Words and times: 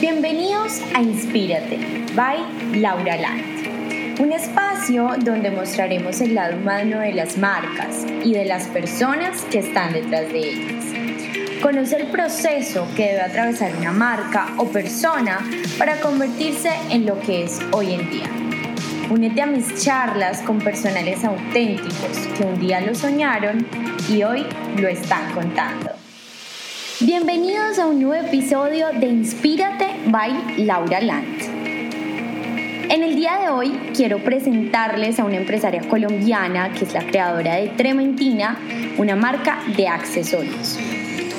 Bienvenidos 0.00 0.80
a 0.94 1.02
Inspírate, 1.02 1.78
by 2.14 2.38
Laura 2.80 3.18
Land. 3.18 4.18
Un 4.18 4.32
espacio 4.32 5.10
donde 5.18 5.50
mostraremos 5.50 6.22
el 6.22 6.34
lado 6.34 6.56
humano 6.56 7.00
de 7.00 7.12
las 7.12 7.36
marcas 7.36 8.06
y 8.24 8.32
de 8.32 8.46
las 8.46 8.66
personas 8.68 9.42
que 9.50 9.58
están 9.58 9.92
detrás 9.92 10.32
de 10.32 10.38
ellas. 10.38 10.84
Conoce 11.60 11.96
el 11.96 12.06
proceso 12.06 12.88
que 12.96 13.08
debe 13.08 13.20
atravesar 13.20 13.76
una 13.76 13.92
marca 13.92 14.54
o 14.56 14.64
persona 14.68 15.38
para 15.76 16.00
convertirse 16.00 16.70
en 16.88 17.04
lo 17.04 17.20
que 17.20 17.44
es 17.44 17.60
hoy 17.70 17.92
en 17.92 18.10
día. 18.10 18.30
Únete 19.10 19.42
a 19.42 19.46
mis 19.46 19.84
charlas 19.84 20.40
con 20.40 20.60
personales 20.60 21.22
auténticos 21.24 22.16
que 22.38 22.44
un 22.44 22.58
día 22.58 22.80
lo 22.80 22.94
soñaron 22.94 23.66
y 24.08 24.22
hoy 24.22 24.46
lo 24.78 24.88
están 24.88 25.30
contando. 25.34 25.90
Bienvenidos 27.02 27.78
a 27.78 27.86
un 27.86 28.02
nuevo 28.02 28.26
episodio 28.26 28.88
de 28.92 29.06
Inspírate 29.06 29.86
by 30.08 30.66
Laura 30.66 31.00
Land. 31.00 31.40
En 32.90 33.02
el 33.02 33.16
día 33.16 33.38
de 33.38 33.48
hoy 33.48 33.70
quiero 33.96 34.18
presentarles 34.18 35.18
a 35.18 35.24
una 35.24 35.36
empresaria 35.36 35.80
colombiana 35.88 36.74
que 36.74 36.84
es 36.84 36.92
la 36.92 37.00
creadora 37.06 37.54
de 37.54 37.68
Trementina, 37.68 38.58
una 38.98 39.16
marca 39.16 39.60
de 39.78 39.88
accesorios. 39.88 40.78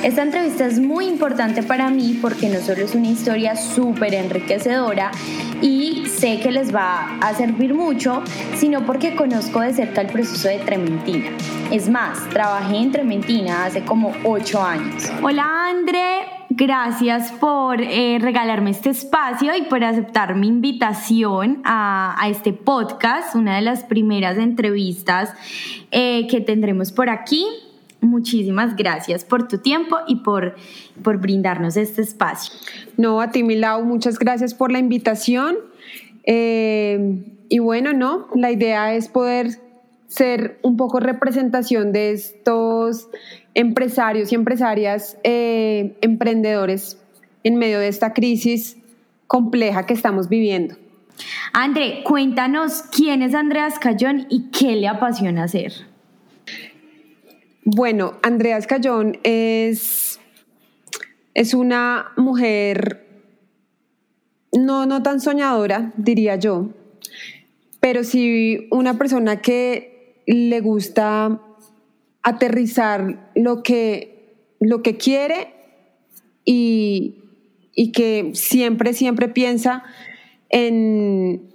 Esta 0.01 0.23
entrevista 0.23 0.65
es 0.65 0.79
muy 0.79 1.05
importante 1.05 1.61
para 1.61 1.91
mí 1.91 2.17
porque 2.19 2.49
no 2.49 2.59
solo 2.59 2.83
es 2.83 2.95
una 2.95 3.09
historia 3.09 3.55
súper 3.55 4.15
enriquecedora 4.15 5.11
y 5.61 6.05
sé 6.07 6.39
que 6.39 6.51
les 6.51 6.73
va 6.73 7.17
a 7.19 7.33
servir 7.33 7.73
mucho, 7.73 8.21
sino 8.55 8.85
porque 8.85 9.15
conozco 9.15 9.61
de 9.61 9.73
cerca 9.73 10.01
el 10.01 10.07
proceso 10.07 10.47
de 10.47 10.59
Trementina. 10.59 11.29
Es 11.71 11.89
más, 11.89 12.27
trabajé 12.29 12.77
en 12.77 12.91
Trementina 12.91 13.65
hace 13.65 13.83
como 13.83 14.13
8 14.23 14.61
años. 14.61 15.11
Hola 15.21 15.69
André, 15.69 16.21
gracias 16.49 17.31
por 17.33 17.81
eh, 17.81 18.17
regalarme 18.19 18.71
este 18.71 18.89
espacio 18.89 19.55
y 19.55 19.63
por 19.63 19.83
aceptar 19.83 20.35
mi 20.35 20.47
invitación 20.47 21.61
a, 21.63 22.17
este 22.27 22.53
podcast, 22.53 23.35
una 23.35 23.55
de 23.55 23.61
las 23.61 23.83
primeras 23.83 24.37
entrevistas 24.37 25.33
eh, 25.91 26.27
que 26.27 26.41
tendremos 26.41 26.91
por 26.91 27.09
aquí 27.09 27.45
muchísimas 28.01 28.75
gracias 28.75 29.23
por 29.23 29.47
tu 29.47 29.59
tiempo 29.59 29.97
y 30.07 30.17
por, 30.17 30.55
por 31.03 31.17
brindarnos 31.17 31.77
este 31.77 32.01
espacio. 32.01 32.53
No, 32.97 33.21
a 33.21 33.31
ti, 33.31 33.43
Milau, 33.43 33.85
muchas 33.85 34.19
gracias 34.19 34.53
por 34.53 34.71
la 34.71 34.79
invitación. 34.79 35.55
Eh, 36.25 37.23
y 37.49 37.59
bueno, 37.59 37.93
no, 37.93 38.27
la 38.35 38.51
idea 38.51 38.93
es 38.93 39.07
poder 39.07 39.59
ser 40.07 40.59
un 40.61 40.75
poco 40.75 40.99
representación 40.99 41.93
de 41.93 42.11
estos 42.11 43.07
empresarios 43.53 44.31
y 44.31 44.35
empresarias 44.35 45.17
eh, 45.23 45.97
emprendedores 46.01 46.97
en 47.43 47.55
medio 47.55 47.79
de 47.79 47.87
esta 47.87 48.13
crisis 48.13 48.77
compleja 49.27 49.85
que 49.85 49.93
estamos 49.93 50.27
viviendo. 50.27 50.75
André, 51.53 52.03
cuéntanos 52.03 52.83
quién 52.91 53.21
es 53.21 53.33
Andreas 53.33 53.79
Cayón 53.79 54.25
y 54.29 54.49
qué 54.49 54.75
le 54.75 54.87
apasiona 54.87 55.43
hacer. 55.43 55.90
Bueno, 57.63 58.17
Andrea 58.23 58.57
Escayón 58.57 59.19
es, 59.23 60.19
es 61.35 61.53
una 61.53 62.11
mujer 62.17 63.05
no, 64.51 64.87
no 64.87 65.03
tan 65.03 65.19
soñadora, 65.21 65.93
diría 65.95 66.37
yo, 66.37 66.69
pero 67.79 68.03
sí 68.03 68.67
una 68.71 68.97
persona 68.97 69.41
que 69.41 70.23
le 70.25 70.59
gusta 70.59 71.39
aterrizar 72.23 73.31
lo 73.35 73.61
que, 73.61 74.55
lo 74.59 74.81
que 74.81 74.97
quiere 74.97 75.53
y, 76.43 77.17
que 77.93 78.31
siempre, 78.33 78.93
siempre 78.93 79.27
piensa 79.27 79.83
en, 80.49 81.47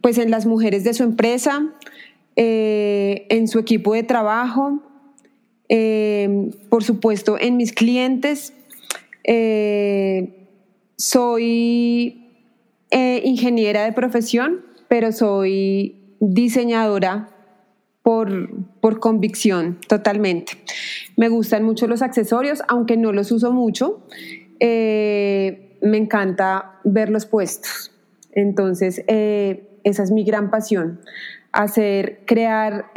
pues 0.00 0.18
en 0.18 0.30
las 0.30 0.44
mujeres 0.44 0.82
de 0.82 0.92
su 0.92 1.04
empresa, 1.04 1.72
eh, 2.34 3.26
en 3.30 3.46
su 3.46 3.60
equipo 3.60 3.94
de 3.94 4.02
trabajo 4.02 4.82
eh, 5.68 6.50
por 6.68 6.84
supuesto, 6.84 7.38
en 7.38 7.56
mis 7.56 7.72
clientes 7.72 8.52
eh, 9.24 10.48
soy 10.96 12.30
eh, 12.90 13.22
ingeniera 13.24 13.84
de 13.84 13.92
profesión, 13.92 14.66
pero 14.88 15.12
soy 15.12 16.16
diseñadora 16.20 17.30
por, 18.02 18.50
por, 18.80 19.00
convicción 19.00 19.78
totalmente. 19.88 20.52
Me 21.16 21.28
gustan 21.28 21.64
mucho 21.64 21.86
los 21.86 22.02
accesorios, 22.02 22.62
aunque 22.68 22.96
no 22.96 23.12
los 23.12 23.30
uso 23.32 23.52
mucho. 23.52 24.02
me 24.60 25.96
encanta 25.96 26.80
verlos 26.84 27.26
puestos. 27.26 27.92
Entonces, 28.32 29.02
esa 29.06 30.02
es 30.02 30.10
mi 30.10 30.24
gran 30.24 30.50
pasión, 30.50 31.00
hacer, 31.52 32.20
crear 32.26 32.90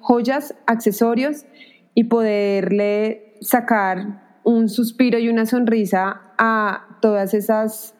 joyas, 0.00 0.54
accesorios 0.66 1.46
y 1.96 2.04
poderle 2.04 3.34
sacar 3.40 4.38
un 4.44 4.68
suspiro 4.68 5.18
y 5.18 5.28
una 5.28 5.46
sonrisa 5.46 6.20
a 6.38 6.98
todas 7.00 7.34
esas 7.34 7.94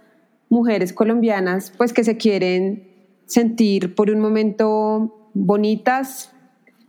mujeres 0.50 0.92
colombianas 0.92 1.72
pues 1.76 1.92
que 1.92 2.04
se 2.04 2.16
quieren 2.16 2.88
sentir 3.24 3.94
por 3.94 4.10
un 4.10 4.20
momento 4.20 5.30
bonitas, 5.32 6.30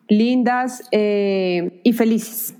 lindas 0.09 0.84
eh, 0.91 1.79
y 1.84 1.94
felices. 1.94 2.56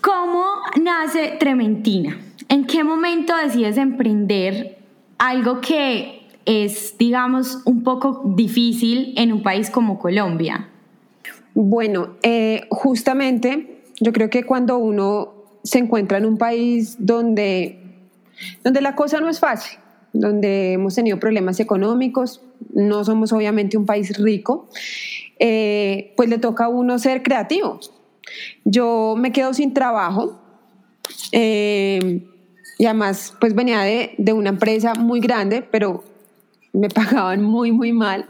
¿Cómo 0.00 0.46
nace 0.82 1.36
Trementina? 1.38 2.18
¿En 2.48 2.64
qué 2.64 2.82
momento 2.82 3.34
decides 3.36 3.76
emprender 3.76 4.78
algo 5.18 5.60
que 5.60 6.26
es, 6.46 6.96
digamos, 6.98 7.60
un 7.66 7.82
poco 7.82 8.22
difícil 8.24 9.12
en 9.16 9.32
un 9.32 9.42
país 9.42 9.68
como 9.68 9.98
Colombia? 9.98 10.70
Bueno, 11.58 12.18
eh, 12.22 12.66
justamente 12.68 13.80
yo 13.98 14.12
creo 14.12 14.28
que 14.28 14.44
cuando 14.44 14.76
uno 14.76 15.32
se 15.64 15.78
encuentra 15.78 16.18
en 16.18 16.26
un 16.26 16.36
país 16.36 16.96
donde, 16.98 17.78
donde 18.62 18.82
la 18.82 18.94
cosa 18.94 19.20
no 19.20 19.30
es 19.30 19.40
fácil, 19.40 19.78
donde 20.12 20.74
hemos 20.74 20.94
tenido 20.94 21.18
problemas 21.18 21.58
económicos, 21.58 22.42
no 22.74 23.04
somos 23.04 23.32
obviamente 23.32 23.78
un 23.78 23.86
país 23.86 24.18
rico, 24.18 24.68
eh, 25.38 26.12
pues 26.14 26.28
le 26.28 26.36
toca 26.36 26.66
a 26.66 26.68
uno 26.68 26.98
ser 26.98 27.22
creativo. 27.22 27.80
Yo 28.66 29.14
me 29.16 29.32
quedo 29.32 29.54
sin 29.54 29.72
trabajo 29.72 30.38
eh, 31.32 32.22
y 32.76 32.84
además 32.84 33.32
pues 33.40 33.54
venía 33.54 33.80
de, 33.80 34.14
de 34.18 34.34
una 34.34 34.50
empresa 34.50 34.92
muy 34.92 35.20
grande, 35.20 35.62
pero 35.62 36.04
me 36.74 36.88
pagaban 36.90 37.42
muy, 37.42 37.72
muy 37.72 37.94
mal 37.94 38.28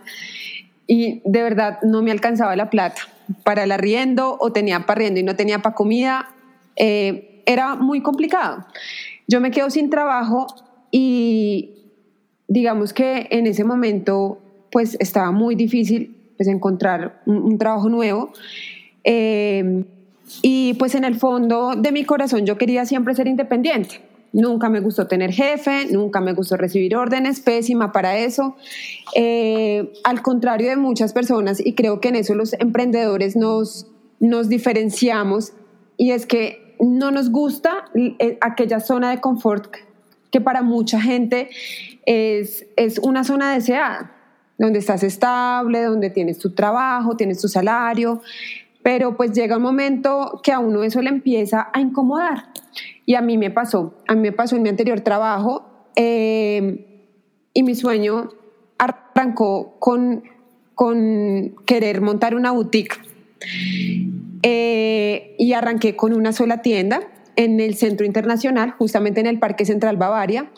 y 0.87 1.23
de 1.25 1.43
verdad 1.43 1.79
no 1.83 2.03
me 2.03 2.11
alcanzaba 2.11 2.55
la 2.57 2.71
plata 2.71 3.03
para 3.43 3.65
el 3.65 3.73
arriendo 3.73 4.37
o 4.39 4.53
tenía 4.53 4.81
para 4.81 4.99
arriendo 4.99 5.21
y 5.21 5.23
no 5.23 5.37
tenía 5.37 5.61
para 5.61 5.75
comida, 5.75 6.31
eh, 6.77 7.43
era 7.47 7.75
muy 7.75 8.01
complicado. 8.01 8.65
Yo 9.27 9.41
me 9.41 9.51
quedo 9.51 9.71
sin 9.71 9.91
trabajo 9.91 10.47
y 10.91 11.75
digamos 12.49 12.93
que 12.93 13.27
en 13.31 13.47
ese 13.47 13.65
momento 13.65 14.39
pues 14.71 14.97
estaba 15.01 15.33
muy 15.33 15.55
difícil 15.55 16.17
pues 16.37 16.49
encontrar 16.49 17.23
un, 17.27 17.59
trabajo 17.59 17.89
nuevo. 17.89 18.33
Eh, 19.05 19.85
y 20.43 20.75
pues 20.75 20.95
en 20.95 21.05
el 21.05 21.15
fondo 21.15 21.75
de 21.77 21.93
mi 21.93 22.05
corazón 22.05 22.47
yo 22.47 22.59
quería 22.59 22.85
siempre 22.85 23.15
ser 23.15 23.27
independiente. 23.27 24.01
Nunca 24.33 24.69
me 24.69 24.81
gustó 24.81 25.07
tener 25.07 25.33
jefe, 25.33 25.87
nunca 25.91 26.21
me 26.21 26.33
gustó 26.35 26.57
recibir 26.57 26.97
órdenes, 26.97 27.41
pésima 27.41 27.93
para 27.93 28.19
eso. 28.19 28.57
Eh, 29.15 29.93
al 30.05 30.23
contrario 30.23 30.69
de 30.69 30.77
muchas 30.77 31.13
personas, 31.13 31.65
y 31.65 31.75
creo 31.75 32.01
que 32.01 32.09
en 32.09 32.17
eso 32.17 32.35
los 32.35 32.53
emprendedores 32.55 33.37
nos, 33.37 33.87
nos 34.21 34.49
diferenciamos, 34.49 35.53
y 35.97 36.11
es 36.11 36.27
que 36.27 36.77
no 36.81 37.11
nos 37.11 37.31
gusta 37.31 37.87
eh, 37.95 38.39
aquella 38.41 38.81
zona 38.81 39.11
de 39.11 39.21
confort 39.21 39.75
que 40.31 40.41
para 40.41 40.63
mucha 40.63 41.01
gente 41.01 41.49
es, 42.05 42.67
es 42.77 42.99
una 42.99 43.25
zona 43.25 43.55
deseada, 43.55 44.13
donde 44.59 44.79
estás 44.79 45.03
estable, 45.03 45.83
donde 45.83 46.11
tienes 46.11 46.39
tu 46.39 46.55
trabajo, 46.55 47.17
tienes 47.17 47.41
tu 47.41 47.49
salario, 47.49 48.23
pero 48.83 49.17
pues 49.17 49.33
llega 49.33 49.57
un 49.57 49.63
momento 49.63 50.41
que 50.43 50.53
a 50.53 50.59
uno 50.59 50.83
eso 50.83 51.03
le 51.03 51.11
empieza 51.11 51.71
a 51.73 51.81
incomodar. 51.81 52.45
Y 53.07 53.15
a 53.15 53.23
mí 53.23 53.39
me 53.39 53.53
pasó, 53.53 53.95
a 54.09 54.17
mí 54.17 54.21
me 54.21 54.33
pasó 54.33 54.57
en 54.57 54.63
mi 54.63 54.69
anterior 54.69 55.01
trabajo 55.01 55.65
eh, 55.95 57.15
y 57.55 57.63
mi 57.63 57.77
sueño 57.77 58.31
arrancó 58.79 59.77
con, 59.79 60.25
con 60.75 61.55
querer 61.65 62.01
montar 62.01 62.35
una 62.35 62.51
boutique. 62.51 62.97
Eh, 64.43 65.37
y 65.39 65.53
arranqué 65.53 65.95
con 65.95 66.13
una 66.13 66.33
sola 66.33 66.63
tienda 66.63 67.01
en 67.37 67.61
el 67.61 67.77
Centro 67.77 68.05
Internacional, 68.07 68.73
justamente 68.73 69.21
en 69.21 69.27
el 69.27 69.39
Parque 69.39 69.65
Central 69.65 69.97
Bavaria. 69.97 70.51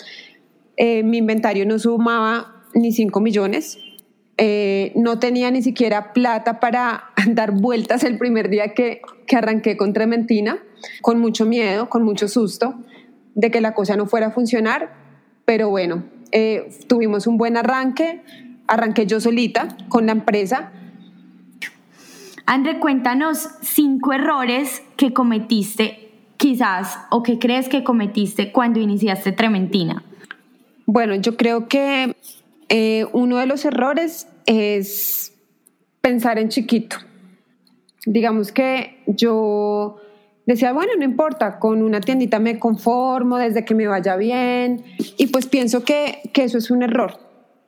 Eh, 0.79 1.03
mi 1.03 1.19
inventario 1.19 1.67
no 1.67 1.79
sumaba 1.79 2.65
ni 2.75 2.93
5 2.93 3.21
millones. 3.21 3.79
no 4.95 5.19
tenía 5.19 5.51
ni 5.51 5.63
siquiera 5.63 6.15
plata 6.15 6.61
para 6.61 7.11
dar 7.29 7.53
vueltas 7.53 8.05
el 8.05 8.17
primer 8.17 8.49
día 8.49 8.73
que, 8.73 9.03
que 9.27 9.37
arranqué 9.37 9.77
con 9.77 9.93
Trementina 9.93 10.63
con 11.03 11.21
mucho 11.21 11.45
miedo, 11.45 11.89
con 11.89 12.03
mucho 12.03 12.29
susto 12.29 12.75
de 13.35 13.51
que 13.51 13.61
la 13.61 13.75
cosa 13.75 13.97
no 13.97 14.07
fuera 14.07 14.29
a 14.29 14.31
funcionar, 14.31 14.93
pero 15.45 15.71
bueno, 15.71 16.05
eh, 16.33 16.71
tuvimos 16.89 17.27
un 17.27 17.39
buen 17.39 17.57
arranque, 17.57 18.23
arranqué 18.67 19.07
yo 19.07 19.21
solita 19.21 19.69
con 19.89 20.07
la 20.07 20.13
empresa. 20.13 20.73
André, 22.47 22.81
cuéntanos 22.81 23.49
cinco 23.63 24.13
errores 24.13 24.83
que 24.97 25.13
cometiste 25.13 26.11
quizás 26.37 26.99
o 27.11 27.23
que 27.23 27.39
crees 27.39 27.69
que 27.69 27.85
cometiste 27.85 28.53
cuando 28.53 28.81
iniciaste 28.81 29.33
Trementina. 29.33 30.03
Bueno, 30.87 31.15
yo 31.17 31.37
creo 31.37 31.69
que 31.69 32.17
eh, 32.69 33.07
uno 33.13 33.37
de 33.37 33.47
los 33.47 33.65
errores 33.65 34.29
es 34.47 35.35
pensar 36.01 36.39
en 36.39 36.49
chiquito. 36.49 36.97
Digamos 38.07 38.53
que 38.53 39.03
yo 39.07 39.68
decía, 40.55 40.73
bueno, 40.73 40.93
no 40.99 41.05
importa, 41.05 41.59
con 41.59 41.83
una 41.83 42.01
tiendita 42.01 42.39
me 42.39 42.59
conformo 42.59 43.37
desde 43.37 43.65
que 43.67 43.75
me 43.75 43.87
vaya 43.87 44.17
bien. 44.17 44.83
Y 45.19 45.27
pues 45.27 45.47
pienso 45.47 45.85
que, 45.85 46.23
que 46.33 46.45
eso 46.45 46.57
es 46.57 46.71
un 46.71 46.83
error, 46.83 47.19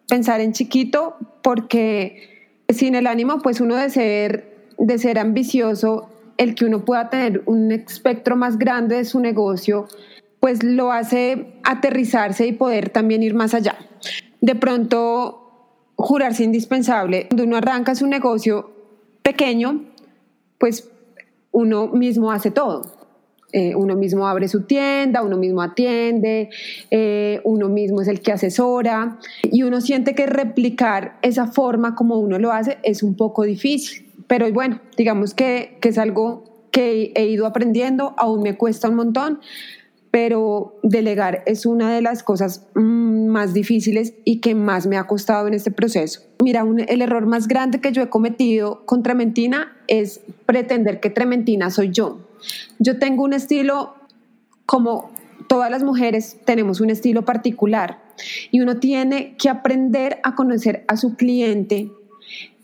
pensar 0.08 0.40
en 0.40 0.52
chiquito, 0.52 1.16
porque 1.42 2.64
sin 2.70 2.94
el 2.94 3.06
ánimo, 3.06 3.38
pues 3.42 3.60
uno 3.60 3.76
de 3.76 3.90
ser, 3.90 4.68
de 4.78 4.98
ser 4.98 5.18
ambicioso, 5.18 6.08
el 6.38 6.54
que 6.54 6.64
uno 6.64 6.86
pueda 6.86 7.10
tener 7.10 7.42
un 7.44 7.70
espectro 7.70 8.34
más 8.34 8.58
grande 8.58 8.96
de 8.96 9.04
su 9.04 9.20
negocio, 9.20 9.86
pues 10.40 10.62
lo 10.62 10.90
hace 10.90 11.60
aterrizarse 11.64 12.46
y 12.46 12.52
poder 12.52 12.88
también 12.88 13.22
ir 13.22 13.34
más 13.34 13.52
allá. 13.52 13.76
De 14.40 14.54
pronto, 14.54 15.92
jurarse 15.96 16.44
indispensable. 16.44 17.26
Cuando 17.28 17.44
uno 17.44 17.58
arranca 17.58 17.94
su 17.94 18.06
negocio 18.06 18.70
pequeño, 19.22 19.84
pues 20.56 20.90
uno 21.52 21.88
mismo 21.88 22.32
hace 22.32 22.50
todo. 22.50 23.00
Eh, 23.52 23.74
uno 23.74 23.96
mismo 23.96 24.28
abre 24.28 24.46
su 24.46 24.62
tienda, 24.62 25.22
uno 25.22 25.36
mismo 25.36 25.60
atiende, 25.60 26.50
eh, 26.90 27.40
uno 27.42 27.68
mismo 27.68 28.00
es 28.00 28.06
el 28.06 28.20
que 28.20 28.30
asesora 28.30 29.18
y 29.42 29.64
uno 29.64 29.80
siente 29.80 30.14
que 30.14 30.26
replicar 30.26 31.18
esa 31.22 31.48
forma 31.48 31.96
como 31.96 32.18
uno 32.18 32.38
lo 32.38 32.52
hace 32.52 32.78
es 32.84 33.02
un 33.02 33.16
poco 33.16 33.42
difícil. 33.42 34.06
Pero 34.28 34.50
bueno, 34.52 34.80
digamos 34.96 35.34
que, 35.34 35.78
que 35.80 35.88
es 35.88 35.98
algo 35.98 36.44
que 36.70 37.12
he 37.16 37.26
ido 37.26 37.46
aprendiendo, 37.46 38.14
aún 38.16 38.42
me 38.42 38.56
cuesta 38.56 38.88
un 38.88 38.94
montón, 38.94 39.40
pero 40.10 40.78
delegar 40.82 41.42
es 41.46 41.66
una 41.66 41.94
de 41.94 42.02
las 42.02 42.22
cosas 42.22 42.66
mm, 42.74 43.26
más 43.26 43.54
difíciles 43.54 44.14
y 44.24 44.40
que 44.40 44.54
más 44.54 44.86
me 44.86 44.96
ha 44.96 45.06
costado 45.06 45.46
en 45.46 45.54
este 45.54 45.70
proceso. 45.70 46.22
Mira, 46.42 46.64
el 46.88 47.02
error 47.02 47.26
más 47.26 47.46
grande 47.46 47.80
que 47.80 47.92
yo 47.92 48.02
he 48.02 48.08
cometido 48.08 48.84
con 48.86 49.02
Trementina 49.02 49.76
es 49.86 50.20
pretender 50.46 51.00
que 51.00 51.10
Trementina 51.10 51.70
soy 51.70 51.90
yo. 51.90 52.18
Yo 52.78 52.98
tengo 52.98 53.22
un 53.22 53.34
estilo 53.34 53.94
como 54.66 55.10
todas 55.48 55.70
las 55.70 55.82
mujeres 55.82 56.38
tenemos 56.44 56.80
un 56.80 56.90
estilo 56.90 57.24
particular 57.24 57.98
y 58.50 58.60
uno 58.60 58.78
tiene 58.78 59.34
que 59.36 59.48
aprender 59.48 60.20
a 60.22 60.34
conocer 60.36 60.84
a 60.86 60.96
su 60.96 61.16
cliente 61.16 61.90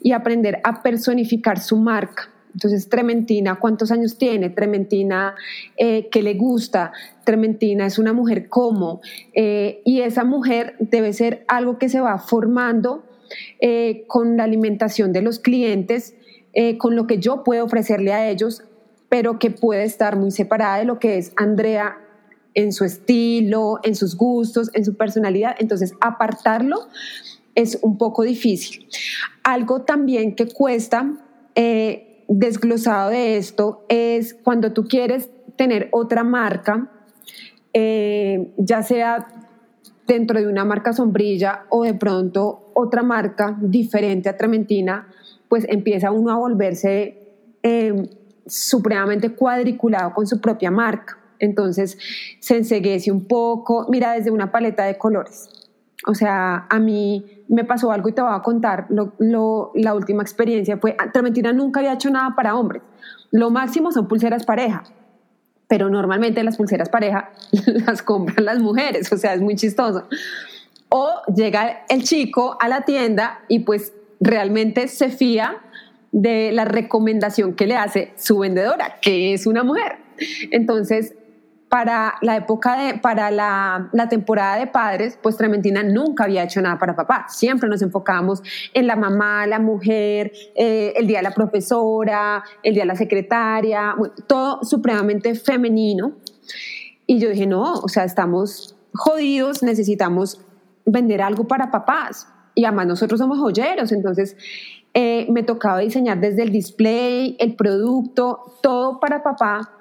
y 0.01 0.13
aprender 0.13 0.61
a 0.63 0.83
personificar 0.83 1.59
su 1.59 1.77
marca. 1.77 2.31
Entonces, 2.57 2.89
Trementina, 2.89 3.57
¿cuántos 3.61 3.93
años 3.93 4.17
tiene? 4.17 4.49
Trementina, 4.49 5.35
eh, 5.77 6.09
¿qué 6.11 6.23
le 6.23 6.33
gusta? 6.33 6.91
Trementina 7.23 7.85
es 7.85 7.99
una 7.99 8.15
mujer 8.15 8.49
como. 8.49 9.03
Eh, 9.35 9.83
y 9.85 10.01
esa 10.01 10.25
mujer 10.25 10.75
debe 10.79 11.13
ser 11.13 11.45
algo 11.49 11.77
que 11.77 11.91
se 11.91 12.01
va 12.01 12.17
formando 12.19 13.05
eh, 13.61 14.05
con 14.07 14.39
la 14.39 14.45
alimentación 14.45 15.13
de 15.13 15.21
los 15.21 15.39
clientes, 15.39 16.15
con 16.79 16.97
lo 16.97 17.07
que 17.07 17.19
yo 17.19 17.45
puedo 17.45 17.67
ofrecerle 17.67 18.15
a 18.15 18.31
ellos, 18.31 18.63
pero 19.11 19.39
que 19.39 19.51
puede 19.51 19.85
estar 19.85 20.17
muy 20.17 20.31
separada 20.31 20.79
de 20.79 20.87
lo 20.87 20.99
que 20.99 21.19
es 21.19 21.35
Andrea 21.37 21.99
en 22.55 22.73
su 22.73 22.87
estilo, 22.87 23.81
en 23.83 23.95
sus 23.95 24.17
gustos, 24.17 24.71
en 24.73 24.83
su 24.83 24.97
personalidad. 24.97 25.55
Entonces, 25.59 25.93
apartarlo 26.01 26.89
es 27.55 27.79
un 27.83 27.99
poco 27.99 28.23
difícil. 28.23 28.89
Algo 29.43 29.83
también 29.83 30.35
que 30.35 30.49
cuesta 30.49 31.13
desglosado 32.29 33.11
de 33.11 33.37
esto 33.37 33.85
es 33.89 34.35
cuando 34.35 34.73
tú 34.73 34.87
quieres 34.87 35.31
tener 35.57 35.89
otra 35.93 36.25
marca, 36.25 36.91
eh, 37.73 38.53
ya 38.57 38.83
sea 38.83 39.27
dentro 40.07 40.41
de 40.41 40.47
una 40.47 40.65
marca 40.65 40.93
sombrilla 40.93 41.65
o 41.69 41.85
de 41.85 41.95
pronto 41.95 42.71
otra 42.75 43.03
marca 43.03 43.57
diferente 43.61 44.29
a 44.29 44.37
Trementina, 44.37 45.09
pues 45.49 45.67
empieza 45.69 46.11
uno 46.11 46.31
a 46.31 46.37
volverse 46.37 47.19
eh, 47.63 48.09
supremamente 48.47 49.31
cuadriculado 49.35 50.13
con 50.15 50.27
su 50.27 50.41
propia 50.41 50.71
marca. 50.71 51.19
Entonces 51.39 51.99
se 52.41 52.57
enseguece 52.57 53.11
un 53.11 53.27
poco, 53.27 53.87
mira, 53.91 54.13
desde 54.13 54.31
una 54.31 54.53
paleta 54.53 54.85
de 54.85 54.97
colores. 54.97 55.49
O 56.07 56.15
sea, 56.15 56.67
a 56.71 56.79
mí 56.79 57.36
me 57.49 57.65
pasó 57.65 57.93
algo 57.93 58.09
y 58.09 58.13
te 58.13 58.23
voy 58.23 58.33
a 58.35 58.43
contar. 58.43 58.87
la 58.89 59.95
última 59.95 60.23
experiencia 60.23 60.79
fue, 60.79 60.97
Trementina 61.13 61.53
nunca 61.53 61.81
había 61.81 61.95
hecho 61.95 62.11
nada 62.11 62.35
para 62.35 62.57
hombres. 62.57 62.83
Lo 63.31 63.51
máximo 63.51 63.93
son 63.93 64.09
pulseras 64.09 64.45
pareja, 64.45 64.85
pero 65.69 65.89
normalmente 65.89 66.43
las 66.43 66.57
pulseras 66.57 66.89
pareja 66.89 67.31
las 67.87 68.03
compran 68.03 68.45
las 68.45 68.59
mujeres, 68.59 69.13
o 69.13 69.17
sea, 69.17 69.35
es 69.35 69.41
muy 69.41 69.57
chistoso. 69.57 70.05
O 70.89 71.09
llega 71.35 71.85
el 71.89 72.05
chico 72.05 72.57
a 72.61 72.69
la 72.69 72.83
tienda 72.83 73.41
y 73.49 73.61
pues 73.61 73.93
realmente 74.21 74.89
se 74.89 75.11
fía 75.11 75.59
de 76.13 76.53
la 76.53 76.65
recomendación 76.65 77.55
que 77.55 77.67
le 77.67 77.77
hace 77.77 78.13
su 78.17 78.39
vendedora, 78.39 78.99
que 79.03 79.35
es 79.35 79.47
una 79.47 79.65
mujer. 79.65 79.97
Entonces, 80.51 81.15
para 81.77 82.15
la 82.23 82.37
época 82.37 82.75
de, 82.75 82.99
para 83.01 83.31
la, 83.31 84.09
temporada 84.09 84.57
de 84.57 84.67
padres, 84.67 85.19
pues 85.23 85.37
Trementina 85.37 85.83
nunca 85.83 86.25
había 86.25 86.43
hecho 86.43 86.63
nada 86.63 86.79
para 86.79 86.97
papá. 86.97 87.27
Siempre 87.29 87.69
nos 87.69 87.83
enfocábamos 87.83 88.43
en 88.73 88.87
la 88.87 88.97
mamá, 88.97 89.47
la 89.47 89.59
mujer, 89.59 90.33
eh, 90.55 90.95
el 90.97 91.07
día 91.07 91.19
de 91.19 91.25
la 91.25 91.33
profesora, 91.33 92.43
el 92.63 92.73
día 92.73 92.85
de 92.85 92.87
la 92.87 92.97
secretaria, 92.97 93.95
todo 94.27 94.65
supremamente 94.65 95.35
femenino. 95.35 96.13
Y 97.07 97.19
yo 97.19 97.29
dije, 97.29 97.47
no, 97.47 97.75
o 97.75 97.89
sea, 97.91 98.05
estamos 98.05 98.75
jodidos, 98.95 99.63
necesitamos 99.63 100.41
vender 100.87 101.21
algo 101.21 101.47
para 101.47 101.71
papás. 101.71 102.27
Y 102.55 102.65
además 102.65 102.87
nosotros 102.87 103.21
somos 103.21 103.39
joyeros, 103.39 103.93
entonces 103.93 104.35
eh, 104.95 105.27
me 105.31 105.43
tocaba 105.43 105.81
diseñar 105.81 106.21
desde 106.21 106.43
el 106.43 106.53
display, 106.53 107.37
el 107.39 107.55
producto, 107.55 108.57
todo 108.63 108.99
para 108.99 109.23
papá 109.23 109.76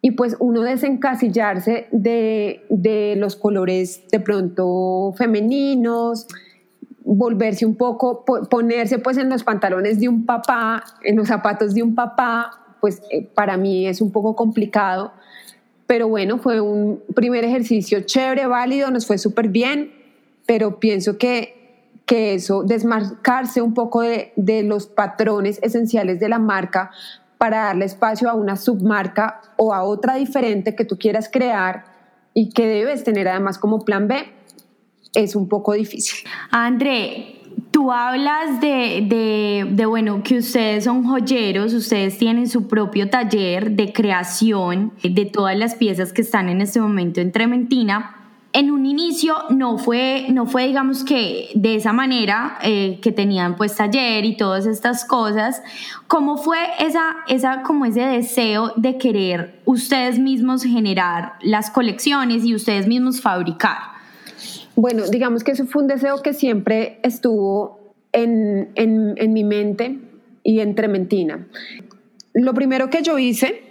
y 0.00 0.12
pues 0.12 0.36
uno 0.38 0.62
desencasillarse 0.62 1.88
de, 1.90 2.64
de 2.70 3.14
los 3.16 3.36
colores 3.36 4.04
de 4.10 4.20
pronto 4.20 5.12
femeninos, 5.16 6.26
volverse 7.04 7.66
un 7.66 7.74
poco, 7.74 8.24
ponerse 8.24 8.98
pues 8.98 9.16
en 9.16 9.28
los 9.28 9.42
pantalones 9.42 9.98
de 9.98 10.08
un 10.08 10.24
papá, 10.24 10.84
en 11.02 11.16
los 11.16 11.28
zapatos 11.28 11.74
de 11.74 11.82
un 11.82 11.94
papá, 11.94 12.76
pues 12.80 13.02
eh, 13.10 13.26
para 13.34 13.56
mí 13.56 13.86
es 13.86 14.00
un 14.00 14.12
poco 14.12 14.36
complicado. 14.36 15.12
Pero 15.86 16.06
bueno, 16.06 16.38
fue 16.38 16.60
un 16.60 17.02
primer 17.14 17.44
ejercicio 17.44 18.02
chévere, 18.02 18.46
válido, 18.46 18.90
nos 18.90 19.06
fue 19.06 19.16
súper 19.16 19.48
bien, 19.48 19.90
pero 20.46 20.78
pienso 20.78 21.16
que, 21.16 21.82
que 22.04 22.34
eso, 22.34 22.62
desmarcarse 22.62 23.62
un 23.62 23.74
poco 23.74 24.02
de, 24.02 24.32
de 24.36 24.62
los 24.62 24.86
patrones 24.86 25.58
esenciales 25.62 26.20
de 26.20 26.28
la 26.28 26.38
marca 26.38 26.90
para 27.38 27.64
darle 27.64 27.84
espacio 27.84 28.28
a 28.28 28.34
una 28.34 28.56
submarca 28.56 29.40
o 29.56 29.72
a 29.72 29.84
otra 29.84 30.16
diferente 30.16 30.74
que 30.74 30.84
tú 30.84 30.98
quieras 30.98 31.30
crear 31.32 31.84
y 32.34 32.50
que 32.50 32.66
debes 32.66 33.04
tener 33.04 33.28
además 33.28 33.58
como 33.58 33.84
plan 33.84 34.08
B, 34.08 34.16
es 35.14 35.34
un 35.34 35.48
poco 35.48 35.72
difícil. 35.72 36.28
André, 36.50 37.40
tú 37.70 37.90
hablas 37.90 38.60
de, 38.60 39.04
de, 39.08 39.66
de, 39.70 39.86
bueno, 39.86 40.22
que 40.22 40.38
ustedes 40.38 40.84
son 40.84 41.04
joyeros, 41.04 41.72
ustedes 41.74 42.18
tienen 42.18 42.48
su 42.48 42.68
propio 42.68 43.08
taller 43.08 43.72
de 43.72 43.92
creación 43.92 44.92
de 45.02 45.24
todas 45.24 45.56
las 45.56 45.74
piezas 45.74 46.12
que 46.12 46.22
están 46.22 46.48
en 46.48 46.60
este 46.60 46.80
momento 46.80 47.20
en 47.20 47.32
Trementina 47.32 48.17
en 48.52 48.70
un 48.70 48.86
inicio 48.86 49.34
no 49.50 49.76
fue, 49.78 50.26
no 50.30 50.46
fue 50.46 50.66
digamos 50.66 51.04
que 51.04 51.50
de 51.54 51.74
esa 51.74 51.92
manera 51.92 52.58
eh, 52.62 52.98
que 53.02 53.12
tenían 53.12 53.56
pues 53.56 53.76
taller 53.76 54.24
y 54.24 54.36
todas 54.36 54.66
estas 54.66 55.04
cosas. 55.04 55.62
¿Cómo 56.06 56.38
fue 56.38 56.58
esa, 56.78 57.18
esa, 57.28 57.62
como 57.62 57.84
ese 57.84 58.00
deseo 58.00 58.72
de 58.76 58.96
querer 58.96 59.60
ustedes 59.66 60.18
mismos 60.18 60.62
generar 60.62 61.34
las 61.42 61.70
colecciones 61.70 62.44
y 62.44 62.54
ustedes 62.54 62.86
mismos 62.86 63.20
fabricar? 63.20 63.78
Bueno, 64.74 65.04
digamos 65.08 65.44
que 65.44 65.52
eso 65.52 65.66
fue 65.66 65.82
un 65.82 65.88
deseo 65.88 66.22
que 66.22 66.32
siempre 66.32 67.00
estuvo 67.02 67.94
en, 68.12 68.70
en, 68.76 69.14
en 69.18 69.32
mi 69.32 69.44
mente 69.44 69.98
y 70.42 70.60
en 70.60 70.74
Trementina. 70.74 71.46
Lo 72.32 72.54
primero 72.54 72.88
que 72.88 73.02
yo 73.02 73.18
hice 73.18 73.62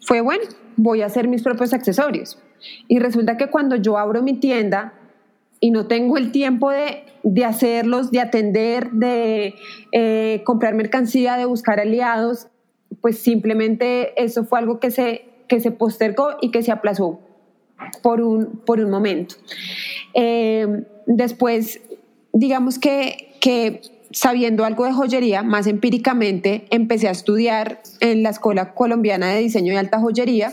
fue, 0.00 0.20
bueno, 0.22 0.44
voy 0.76 1.02
a 1.02 1.06
hacer 1.06 1.28
mis 1.28 1.42
propios 1.42 1.74
accesorios 1.74 2.38
y 2.88 2.98
resulta 2.98 3.36
que 3.36 3.48
cuando 3.48 3.76
yo 3.76 3.98
abro 3.98 4.22
mi 4.22 4.34
tienda 4.34 4.94
y 5.60 5.70
no 5.70 5.86
tengo 5.86 6.16
el 6.16 6.32
tiempo 6.32 6.70
de, 6.70 7.04
de 7.22 7.44
hacerlos, 7.44 8.10
de 8.10 8.20
atender, 8.20 8.90
de 8.90 9.54
eh, 9.92 10.42
comprar 10.44 10.74
mercancía, 10.74 11.36
de 11.36 11.44
buscar 11.44 11.80
aliados, 11.80 12.48
pues 13.00 13.18
simplemente 13.18 14.22
eso 14.22 14.44
fue 14.44 14.58
algo 14.58 14.80
que 14.80 14.90
se, 14.90 15.24
que 15.48 15.60
se 15.60 15.70
postergó 15.70 16.30
y 16.40 16.50
que 16.50 16.62
se 16.62 16.72
aplazó 16.72 17.20
por 18.02 18.20
un, 18.20 18.60
por 18.64 18.80
un 18.80 18.90
momento. 18.90 19.36
Eh, 20.14 20.84
después, 21.06 21.80
digamos 22.32 22.78
que, 22.78 23.34
que 23.40 23.80
sabiendo 24.10 24.64
algo 24.64 24.84
de 24.84 24.92
joyería, 24.92 25.42
más 25.42 25.66
empíricamente, 25.66 26.66
empecé 26.70 27.08
a 27.08 27.10
estudiar 27.10 27.82
en 28.00 28.22
la 28.22 28.30
Escuela 28.30 28.72
Colombiana 28.72 29.28
de 29.28 29.40
Diseño 29.40 29.72
y 29.72 29.76
Alta 29.76 29.98
Joyería. 30.00 30.52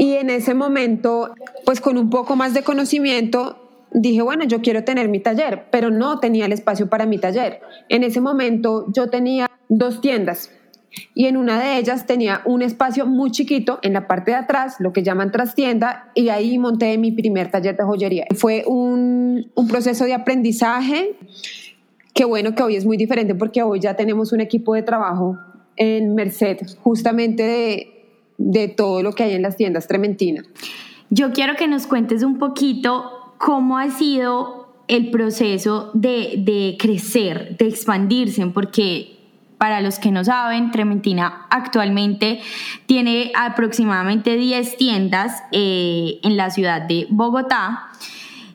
Y 0.00 0.14
en 0.14 0.30
ese 0.30 0.54
momento, 0.54 1.34
pues 1.66 1.82
con 1.82 1.98
un 1.98 2.08
poco 2.08 2.34
más 2.34 2.54
de 2.54 2.62
conocimiento, 2.62 3.58
dije, 3.92 4.22
bueno, 4.22 4.44
yo 4.44 4.62
quiero 4.62 4.82
tener 4.82 5.10
mi 5.10 5.20
taller, 5.20 5.66
pero 5.70 5.90
no 5.90 6.20
tenía 6.20 6.46
el 6.46 6.52
espacio 6.52 6.88
para 6.88 7.04
mi 7.04 7.18
taller. 7.18 7.60
En 7.90 8.02
ese 8.02 8.22
momento 8.22 8.86
yo 8.94 9.10
tenía 9.10 9.50
dos 9.68 10.00
tiendas 10.00 10.50
y 11.14 11.26
en 11.26 11.36
una 11.36 11.60
de 11.60 11.76
ellas 11.76 12.06
tenía 12.06 12.40
un 12.46 12.62
espacio 12.62 13.04
muy 13.04 13.30
chiquito 13.30 13.78
en 13.82 13.92
la 13.92 14.06
parte 14.06 14.30
de 14.30 14.38
atrás, 14.38 14.76
lo 14.78 14.94
que 14.94 15.02
llaman 15.02 15.32
trastienda, 15.32 16.10
y 16.14 16.30
ahí 16.30 16.58
monté 16.58 16.96
mi 16.96 17.12
primer 17.12 17.50
taller 17.50 17.76
de 17.76 17.84
joyería. 17.84 18.24
Fue 18.34 18.64
un, 18.66 19.50
un 19.54 19.68
proceso 19.68 20.06
de 20.06 20.14
aprendizaje 20.14 21.14
Qué 22.14 22.24
bueno 22.24 22.54
que 22.54 22.62
hoy 22.62 22.76
es 22.76 22.84
muy 22.84 22.96
diferente 22.96 23.34
porque 23.34 23.62
hoy 23.62 23.80
ya 23.80 23.94
tenemos 23.96 24.32
un 24.32 24.40
equipo 24.40 24.74
de 24.74 24.82
trabajo 24.82 25.38
en 25.76 26.14
Merced, 26.14 26.58
justamente 26.82 27.42
de, 27.42 27.99
de 28.40 28.68
todo 28.68 29.02
lo 29.02 29.12
que 29.12 29.24
hay 29.24 29.34
en 29.34 29.42
las 29.42 29.56
tiendas 29.56 29.86
Trementina. 29.86 30.42
Yo 31.10 31.32
quiero 31.32 31.56
que 31.56 31.68
nos 31.68 31.86
cuentes 31.86 32.22
un 32.22 32.38
poquito 32.38 33.34
cómo 33.38 33.78
ha 33.78 33.90
sido 33.90 34.82
el 34.88 35.10
proceso 35.10 35.90
de, 35.94 36.34
de 36.38 36.76
crecer, 36.78 37.56
de 37.58 37.68
expandirse, 37.68 38.44
porque 38.46 39.18
para 39.58 39.80
los 39.82 39.98
que 39.98 40.10
no 40.10 40.24
saben, 40.24 40.70
Trementina 40.70 41.46
actualmente 41.50 42.40
tiene 42.86 43.30
aproximadamente 43.36 44.36
10 44.36 44.76
tiendas 44.76 45.42
eh, 45.52 46.18
en 46.22 46.36
la 46.36 46.50
ciudad 46.50 46.82
de 46.82 47.06
Bogotá 47.10 47.90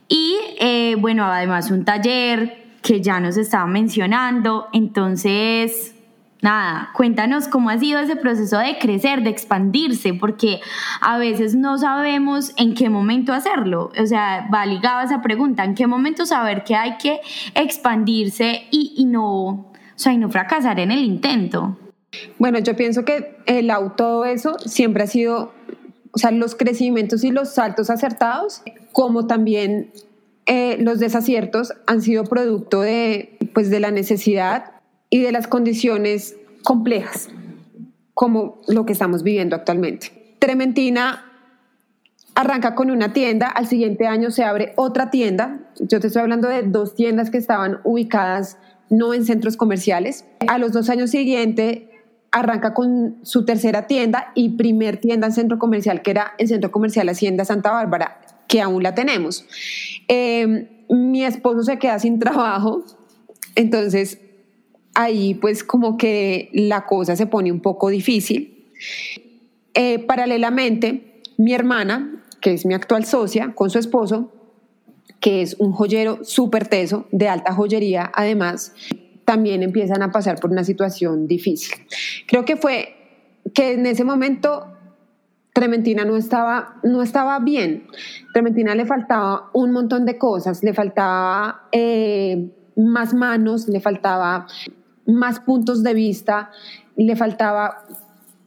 y 0.08 0.36
eh, 0.60 0.96
bueno, 1.00 1.25
además 1.25 1.72
un 1.72 1.86
taller, 1.86 2.65
que 2.86 3.01
ya 3.01 3.20
nos 3.20 3.36
estaba 3.36 3.65
mencionando. 3.65 4.68
Entonces, 4.72 5.94
nada, 6.45 6.91
cuéntanos 6.93 7.47
cómo 7.47 7.71
ha 7.71 7.79
sido 7.79 7.99
ese 7.99 8.15
proceso 8.15 8.59
de 8.59 8.77
crecer, 8.77 9.23
de 9.23 9.31
expandirse, 9.31 10.13
porque 10.13 10.61
a 11.01 11.17
veces 11.17 11.55
no 11.55 11.79
sabemos 11.79 12.53
en 12.55 12.75
qué 12.75 12.87
momento 12.87 13.33
hacerlo. 13.33 13.91
O 13.99 14.05
sea, 14.05 14.47
va 14.53 14.63
ligada 14.67 15.03
esa 15.03 15.23
pregunta, 15.23 15.63
¿en 15.63 15.73
qué 15.73 15.87
momento 15.87 16.25
saber 16.27 16.63
que 16.63 16.75
hay 16.75 16.97
que 16.97 17.19
expandirse 17.55 18.67
y, 18.69 19.05
no, 19.05 19.45
o 19.47 19.73
sea, 19.95 20.13
y 20.13 20.17
no 20.17 20.29
fracasar 20.29 20.79
en 20.79 20.91
el 20.91 21.03
intento? 21.03 21.79
Bueno, 22.37 22.59
yo 22.59 22.75
pienso 22.75 23.03
que 23.03 23.37
el 23.47 23.71
auto, 23.71 24.23
eso 24.23 24.59
siempre 24.59 25.03
ha 25.03 25.07
sido, 25.07 25.51
o 26.11 26.17
sea, 26.19 26.29
los 26.29 26.53
crecimientos 26.53 27.23
y 27.23 27.31
los 27.31 27.55
saltos 27.55 27.89
acertados, 27.89 28.61
como 28.91 29.25
también 29.25 29.91
eh, 30.45 30.77
los 30.79 30.99
desaciertos 30.99 31.73
han 31.87 32.03
sido 32.03 32.23
producto 32.23 32.81
de, 32.81 33.39
pues, 33.55 33.71
de 33.71 33.79
la 33.79 33.89
necesidad 33.89 34.75
y 35.09 35.21
de 35.21 35.31
las 35.31 35.47
condiciones 35.47 36.35
complejas, 36.63 37.29
como 38.13 38.62
lo 38.67 38.85
que 38.85 38.93
estamos 38.93 39.24
viviendo 39.24 39.55
actualmente. 39.55 40.35
Trementina 40.39 41.25
arranca 42.35 42.75
con 42.75 42.91
una 42.91 43.13
tienda, 43.13 43.47
al 43.47 43.67
siguiente 43.67 44.07
año 44.07 44.29
se 44.29 44.43
abre 44.43 44.74
otra 44.75 45.09
tienda. 45.09 45.59
Yo 45.79 46.00
te 46.00 46.07
estoy 46.07 46.21
hablando 46.21 46.50
de 46.50 46.63
dos 46.63 46.95
tiendas 46.95 47.29
que 47.29 47.38
estaban 47.38 47.79
ubicadas 47.83 48.57
no 48.89 49.13
en 49.13 49.25
centros 49.25 49.57
comerciales. 49.57 50.25
A 50.47 50.57
los 50.57 50.71
dos 50.74 50.89
años 50.89 51.12
siguientes 51.12 51.83
arranca 52.31 52.74
con 52.74 53.17
su 53.24 53.45
tercera 53.45 53.88
tienda 53.88 54.31
y 54.35 54.50
primer 54.50 54.97
tienda 54.97 55.27
en 55.27 55.33
centro 55.33 55.57
comercial, 55.57 56.01
que 56.01 56.12
era 56.12 56.33
el 56.38 56.50
Centro 56.50 56.69
Comercial 56.69 57.07
Hacienda 57.07 57.45
Santa 57.45 57.71
Bárbara, 57.71 58.19
que 58.47 58.62
aún 58.62 58.83
la 58.83 58.93
tenemos. 58.93 59.45
Em, 60.09 60.67
mi 60.89 61.24
esposo 61.24 61.63
se 61.63 61.79
queda 61.79 61.97
sin 62.00 62.19
trabajo, 62.19 62.83
entonces 63.55 64.19
ahí 64.95 65.35
pues 65.35 65.63
como 65.63 65.97
que 65.97 66.49
la 66.53 66.85
cosa 66.85 67.15
se 67.15 67.27
pone 67.27 67.51
un 67.51 67.59
poco 67.59 67.89
difícil. 67.89 68.71
Eh, 69.73 69.99
paralelamente, 69.99 71.21
mi 71.37 71.53
hermana, 71.53 72.23
que 72.41 72.53
es 72.53 72.65
mi 72.65 72.73
actual 72.73 73.05
socia, 73.05 73.53
con 73.53 73.69
su 73.69 73.77
esposo, 73.77 74.31
que 75.19 75.41
es 75.41 75.55
un 75.59 75.71
joyero 75.71 76.23
súper 76.23 76.67
teso, 76.67 77.07
de 77.11 77.27
alta 77.27 77.53
joyería 77.53 78.11
además, 78.13 78.73
también 79.25 79.63
empiezan 79.63 80.01
a 80.01 80.11
pasar 80.11 80.39
por 80.39 80.51
una 80.51 80.63
situación 80.63 81.27
difícil. 81.27 81.75
Creo 82.27 82.45
que 82.45 82.55
fue 82.55 82.95
que 83.53 83.73
en 83.73 83.85
ese 83.85 84.03
momento 84.03 84.67
Trementina 85.51 86.05
no 86.05 86.17
estaba, 86.17 86.75
no 86.83 87.01
estaba 87.01 87.39
bien. 87.39 87.87
Trementina 88.33 88.75
le 88.75 88.85
faltaba 88.85 89.49
un 89.53 89.71
montón 89.71 90.05
de 90.05 90.17
cosas, 90.17 90.63
le 90.63 90.73
faltaba 90.73 91.67
eh, 91.71 92.51
más 92.75 93.13
manos, 93.13 93.67
le 93.67 93.79
faltaba 93.79 94.47
más 95.05 95.39
puntos 95.39 95.83
de 95.83 95.93
vista, 95.93 96.51
le 96.95 97.15
faltaba 97.15 97.85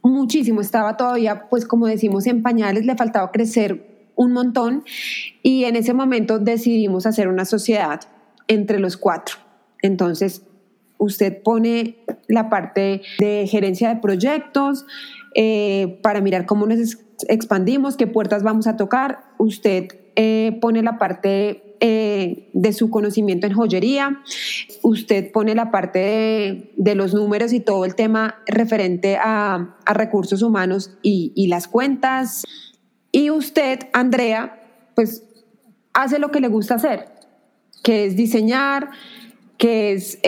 muchísimo, 0.02 0.60
estaba 0.60 0.96
todavía, 0.96 1.48
pues 1.48 1.66
como 1.66 1.86
decimos, 1.86 2.26
en 2.26 2.42
pañales, 2.42 2.86
le 2.86 2.96
faltaba 2.96 3.30
crecer 3.30 4.10
un 4.16 4.32
montón 4.32 4.84
y 5.42 5.64
en 5.64 5.76
ese 5.76 5.94
momento 5.94 6.38
decidimos 6.38 7.06
hacer 7.06 7.28
una 7.28 7.44
sociedad 7.44 8.00
entre 8.48 8.80
los 8.80 8.96
cuatro. 8.96 9.36
Entonces, 9.82 10.42
usted 10.98 11.42
pone 11.42 11.98
la 12.26 12.48
parte 12.48 13.02
de 13.18 13.46
gerencia 13.46 13.88
de 13.94 14.00
proyectos, 14.00 14.86
eh, 15.34 16.00
para 16.02 16.20
mirar 16.20 16.46
cómo 16.46 16.66
nos 16.66 16.98
expandimos, 17.28 17.96
qué 17.96 18.06
puertas 18.06 18.42
vamos 18.42 18.66
a 18.66 18.76
tocar. 18.76 19.20
Usted 19.38 19.88
eh, 20.16 20.58
pone 20.60 20.82
la 20.82 20.98
parte 20.98 21.67
eh, 21.80 22.50
de 22.52 22.72
su 22.72 22.90
conocimiento 22.90 23.46
en 23.46 23.54
joyería, 23.54 24.22
usted 24.82 25.30
pone 25.32 25.54
la 25.54 25.70
parte 25.70 26.72
de, 26.76 26.94
los 26.94 27.14
números 27.14 27.52
y 27.52 27.60
todo 27.60 27.84
el 27.84 27.94
tema 27.94 28.36
referente 28.46 29.16
a, 29.16 29.76
recursos 29.86 30.42
humanos 30.42 30.92
y, 31.02 31.46
las 31.48 31.68
cuentas. 31.68 32.44
Y 33.12 33.30
usted, 33.30 33.80
Andrea, 33.92 34.60
pues 34.94 35.22
hace 35.92 36.18
lo 36.18 36.30
que 36.30 36.40
le 36.40 36.48
gusta 36.48 36.74
hacer, 36.74 37.08
que 37.82 38.06
es 38.06 38.16
diseñar, 38.16 38.90
que 39.56 39.92
es 39.92 40.18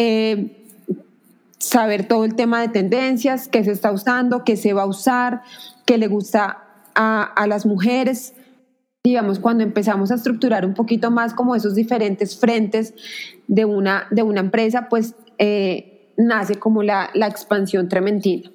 saber 1.61 2.09
todo 2.09 2.25
el 2.25 2.35
tema 2.35 2.61
de 2.63 2.69
tendencias, 2.69 3.47
qué 3.47 3.63
se 3.63 3.71
está 3.71 3.93
usando, 3.93 4.45
qué 4.45 4.57
se 4.57 4.73
va 4.73 4.83
a 4.83 4.87
usar, 4.87 5.43
qué 5.87 5.99
le 5.99 6.09
gusta 6.09 6.65
a, 6.95 7.47
las 7.47 7.67
mujeres. 7.67 8.35
Digamos, 9.05 9.39
cuando 9.39 9.65
empezamos 9.65 10.11
a 10.11 10.17
estructurar 10.17 10.67
un 10.67 10.75
poquito 10.75 11.11
más 11.11 11.33
como 11.33 11.55
esos 11.55 11.75
diferentes 11.75 12.39
frentes 12.39 12.95
de 13.49 13.65
una, 13.65 14.07
de 14.11 14.23
una 14.23 14.41
empresa, 14.41 14.89
pues 14.91 15.15
eh, 15.39 16.13
nace 16.17 16.57
como 16.57 16.83
la, 16.83 17.11
la, 17.15 17.27
expansión 17.27 17.89
trementina. 17.89 18.51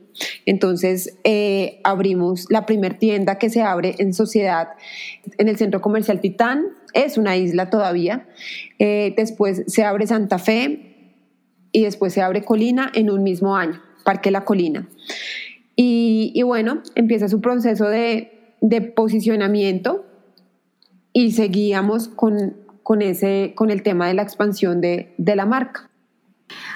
Entonces 0.46 1.18
eh, 1.24 1.82
abrimos 1.84 2.46
la 2.50 2.66
primer 2.66 3.00
tienda 3.00 3.38
que 3.38 3.50
se 3.50 3.64
abre 3.64 3.96
en 3.98 4.14
sociedad 4.14 4.70
en 5.38 5.50
el 5.50 5.58
centro 5.58 5.82
comercial 5.82 6.22
Titán, 6.22 6.64
es 6.94 7.18
una 7.18 7.36
isla 7.36 7.70
todavía. 7.70 8.28
Eh, 8.80 9.14
después 9.18 9.64
se 9.68 9.84
abre 9.84 10.08
Santa 10.08 10.38
Fe, 10.38 10.96
y 11.75 11.84
después 11.84 12.14
se 12.14 12.22
abre 12.22 12.42
Colina 12.42 12.90
en 12.96 13.10
un 13.10 13.22
mismo 13.22 13.58
año, 13.58 13.82
Parque 14.06 14.32
La 14.32 14.46
Colina. 14.46 14.88
Y, 15.75 16.42
bueno, 16.44 16.82
empieza 16.96 17.28
su 17.28 17.42
proceso 17.42 17.90
de, 17.90 18.32
posicionamiento 18.96 20.05
y 21.15 21.31
seguíamos 21.31 22.10
con, 22.10 22.57
con, 22.84 23.01
ese, 23.01 23.53
con 23.55 23.72
el 23.72 23.84
tema 23.84 24.07
de 24.07 24.15
la 24.15 24.22
expansión 24.22 24.81
de, 24.81 25.15
de 25.17 25.36
la 25.38 25.45
marca. 25.45 25.89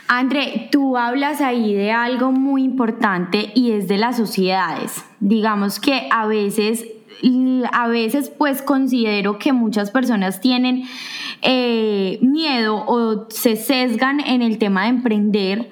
André, 0.07 0.69
tú 0.71 0.95
hablas 0.95 1.41
ahí 1.41 1.73
de 1.73 1.91
algo 1.91 2.31
muy 2.31 2.63
importante 2.63 3.51
y 3.53 3.73
es 3.73 3.89
de 3.89 3.97
las 3.97 4.15
sociedades. 4.15 5.03
Digamos 5.19 5.79
que 5.81 6.07
a 6.09 6.25
veces 6.25 6.85
a 7.73 7.89
veces 7.89 8.29
pues 8.29 8.61
considero 8.61 9.39
que 9.39 9.51
muchas 9.51 9.91
personas 9.91 10.39
tienen 10.39 10.83
eh, 11.41 12.17
miedo 12.21 12.81
o 12.87 13.27
se 13.29 13.57
sesgan 13.57 14.21
en 14.21 14.41
el 14.41 14.57
tema 14.57 14.83
de 14.83 14.89
emprender 14.89 15.69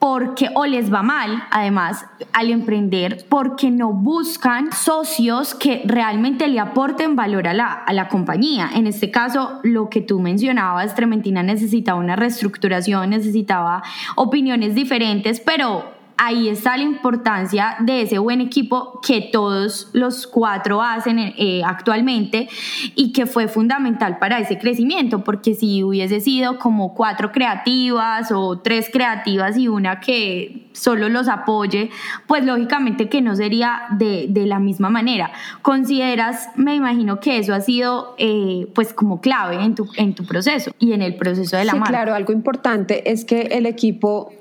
porque 0.00 0.48
o 0.54 0.64
les 0.64 0.92
va 0.92 1.02
mal, 1.02 1.44
además, 1.50 2.06
al 2.32 2.50
emprender, 2.50 3.26
porque 3.28 3.70
no 3.70 3.92
buscan 3.92 4.72
socios 4.72 5.54
que 5.54 5.82
realmente 5.84 6.48
le 6.48 6.58
aporten 6.58 7.16
valor 7.16 7.46
a 7.46 7.52
la, 7.52 7.66
a 7.66 7.92
la 7.92 8.08
compañía. 8.08 8.70
En 8.74 8.86
este 8.86 9.10
caso, 9.10 9.60
lo 9.62 9.90
que 9.90 10.00
tú 10.00 10.18
mencionabas, 10.18 10.94
Trementina 10.94 11.42
necesitaba 11.42 12.00
una 12.00 12.16
reestructuración, 12.16 13.10
necesitaba 13.10 13.82
opiniones 14.16 14.74
diferentes, 14.74 15.38
pero 15.38 15.99
ahí 16.22 16.50
está 16.50 16.76
la 16.76 16.82
importancia 16.82 17.76
de 17.80 18.02
ese 18.02 18.18
buen 18.18 18.42
equipo 18.42 19.00
que 19.00 19.22
todos 19.32 19.88
los 19.94 20.26
cuatro 20.26 20.82
hacen 20.82 21.18
eh, 21.18 21.62
actualmente 21.64 22.46
y 22.94 23.12
que 23.12 23.24
fue 23.24 23.48
fundamental 23.48 24.18
para 24.18 24.38
ese 24.38 24.58
crecimiento, 24.58 25.24
porque 25.24 25.54
si 25.54 25.82
hubiese 25.82 26.20
sido 26.20 26.58
como 26.58 26.92
cuatro 26.92 27.32
creativas 27.32 28.30
o 28.32 28.58
tres 28.58 28.90
creativas 28.92 29.56
y 29.56 29.68
una 29.68 30.00
que 30.00 30.68
solo 30.72 31.08
los 31.08 31.26
apoye, 31.26 31.88
pues 32.26 32.44
lógicamente 32.44 33.08
que 33.08 33.22
no 33.22 33.34
sería 33.34 33.84
de, 33.92 34.26
de 34.28 34.44
la 34.44 34.58
misma 34.58 34.90
manera. 34.90 35.32
¿Consideras, 35.62 36.50
me 36.54 36.74
imagino 36.74 37.18
que 37.18 37.38
eso 37.38 37.54
ha 37.54 37.62
sido 37.62 38.14
eh, 38.18 38.66
pues 38.74 38.92
como 38.92 39.22
clave 39.22 39.64
en 39.64 39.74
tu, 39.74 39.88
en 39.96 40.14
tu 40.14 40.26
proceso 40.26 40.72
y 40.78 40.92
en 40.92 41.00
el 41.00 41.16
proceso 41.16 41.56
de 41.56 41.64
la 41.64 41.72
sí, 41.72 41.80
Claro, 41.80 42.14
algo 42.14 42.34
importante 42.34 43.10
es 43.10 43.24
que 43.24 43.40
el 43.40 43.64
equipo 43.64 44.34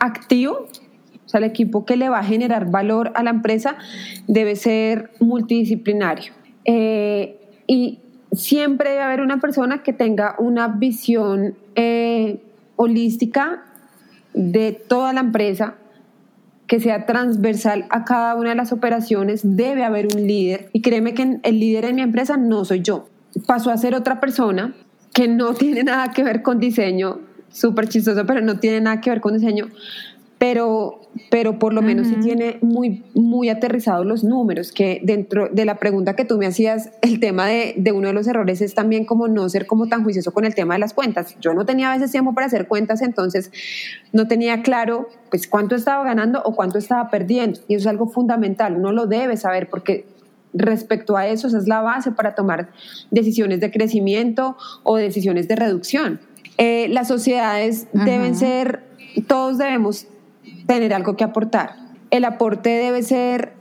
activo, 0.00 0.66
o 1.26 1.28
sea, 1.28 1.38
el 1.38 1.44
equipo 1.44 1.84
que 1.84 1.96
le 1.96 2.08
va 2.08 2.20
a 2.20 2.24
generar 2.24 2.70
valor 2.70 3.12
a 3.16 3.22
la 3.24 3.30
empresa, 3.30 3.76
debe 4.28 4.54
ser 4.54 5.10
multidisciplinario. 5.18 6.32
Eh, 6.64 7.36
y 7.66 7.98
siempre 8.32 8.90
debe 8.90 9.02
haber 9.02 9.20
una 9.20 9.40
persona 9.40 9.82
que 9.82 9.92
tenga 9.92 10.36
una 10.38 10.68
visión 10.68 11.56
eh, 11.74 12.40
holística 12.76 13.64
de 14.34 14.72
toda 14.72 15.12
la 15.12 15.20
empresa, 15.20 15.74
que 16.66 16.80
sea 16.80 17.06
transversal 17.06 17.86
a 17.90 18.04
cada 18.04 18.34
una 18.34 18.50
de 18.50 18.56
las 18.56 18.72
operaciones, 18.72 19.40
debe 19.42 19.84
haber 19.84 20.08
un 20.14 20.26
líder. 20.26 20.68
Y 20.72 20.82
créeme 20.82 21.14
que 21.14 21.38
el 21.42 21.60
líder 21.60 21.86
en 21.86 21.96
mi 21.96 22.02
empresa 22.02 22.36
no 22.36 22.64
soy 22.64 22.82
yo. 22.82 23.08
Pasó 23.46 23.70
a 23.70 23.76
ser 23.76 23.94
otra 23.94 24.20
persona 24.20 24.74
que 25.12 25.28
no 25.28 25.54
tiene 25.54 25.82
nada 25.84 26.12
que 26.12 26.22
ver 26.22 26.42
con 26.42 26.60
diseño, 26.60 27.20
súper 27.50 27.88
chistoso, 27.88 28.26
pero 28.26 28.40
no 28.42 28.58
tiene 28.58 28.80
nada 28.80 29.00
que 29.00 29.10
ver 29.10 29.20
con 29.20 29.34
diseño, 29.34 29.68
pero, 30.38 31.00
pero 31.30 31.58
por 31.58 31.72
lo 31.72 31.80
menos 31.80 32.08
sí 32.08 32.16
tiene 32.16 32.58
muy, 32.60 33.04
muy 33.14 33.48
aterrizados 33.48 34.04
los 34.04 34.22
números, 34.22 34.70
que 34.70 35.00
dentro 35.02 35.48
de 35.48 35.64
la 35.64 35.76
pregunta 35.76 36.14
que 36.14 36.26
tú 36.26 36.36
me 36.36 36.46
hacías, 36.46 36.90
el 37.00 37.20
tema 37.20 37.46
de, 37.46 37.74
de, 37.78 37.92
uno 37.92 38.08
de 38.08 38.12
los 38.12 38.26
errores 38.26 38.60
es 38.60 38.74
también 38.74 39.06
como 39.06 39.28
no 39.28 39.48
ser 39.48 39.66
como 39.66 39.88
tan 39.88 40.04
juicioso 40.04 40.34
con 40.34 40.44
el 40.44 40.54
tema 40.54 40.74
de 40.74 40.80
las 40.80 40.92
cuentas. 40.92 41.36
Yo 41.40 41.54
no 41.54 41.64
tenía 41.64 41.90
a 41.90 41.94
veces 41.94 42.12
tiempo 42.12 42.34
para 42.34 42.48
hacer 42.48 42.68
cuentas, 42.68 43.00
entonces 43.00 43.50
no 44.12 44.28
tenía 44.28 44.62
claro 44.62 45.08
pues 45.30 45.48
cuánto 45.48 45.74
estaba 45.74 46.04
ganando 46.04 46.42
o 46.44 46.54
cuánto 46.54 46.78
estaba 46.78 47.10
perdiendo, 47.10 47.60
y 47.66 47.74
eso 47.74 47.88
es 47.88 47.90
algo 47.90 48.06
fundamental, 48.08 48.76
uno 48.76 48.92
lo 48.92 49.06
debe 49.06 49.38
saber 49.38 49.70
porque 49.70 50.04
respecto 50.52 51.16
a 51.16 51.26
eso, 51.26 51.48
esa 51.48 51.58
es 51.58 51.66
la 51.66 51.80
base 51.80 52.12
para 52.12 52.34
tomar 52.34 52.70
decisiones 53.10 53.60
de 53.60 53.70
crecimiento 53.70 54.56
o 54.82 54.96
decisiones 54.96 55.48
de 55.48 55.56
reducción. 55.56 56.20
Eh, 56.58 56.88
las 56.88 57.08
sociedades 57.08 57.88
deben 57.92 58.34
ser, 58.34 58.82
todos 59.26 59.58
debemos 59.58 60.06
tener 60.66 60.92
algo 60.94 61.16
que 61.16 61.24
aportar. 61.24 61.76
El 62.10 62.24
aporte 62.24 62.70
debe 62.70 63.02
ser 63.02 63.52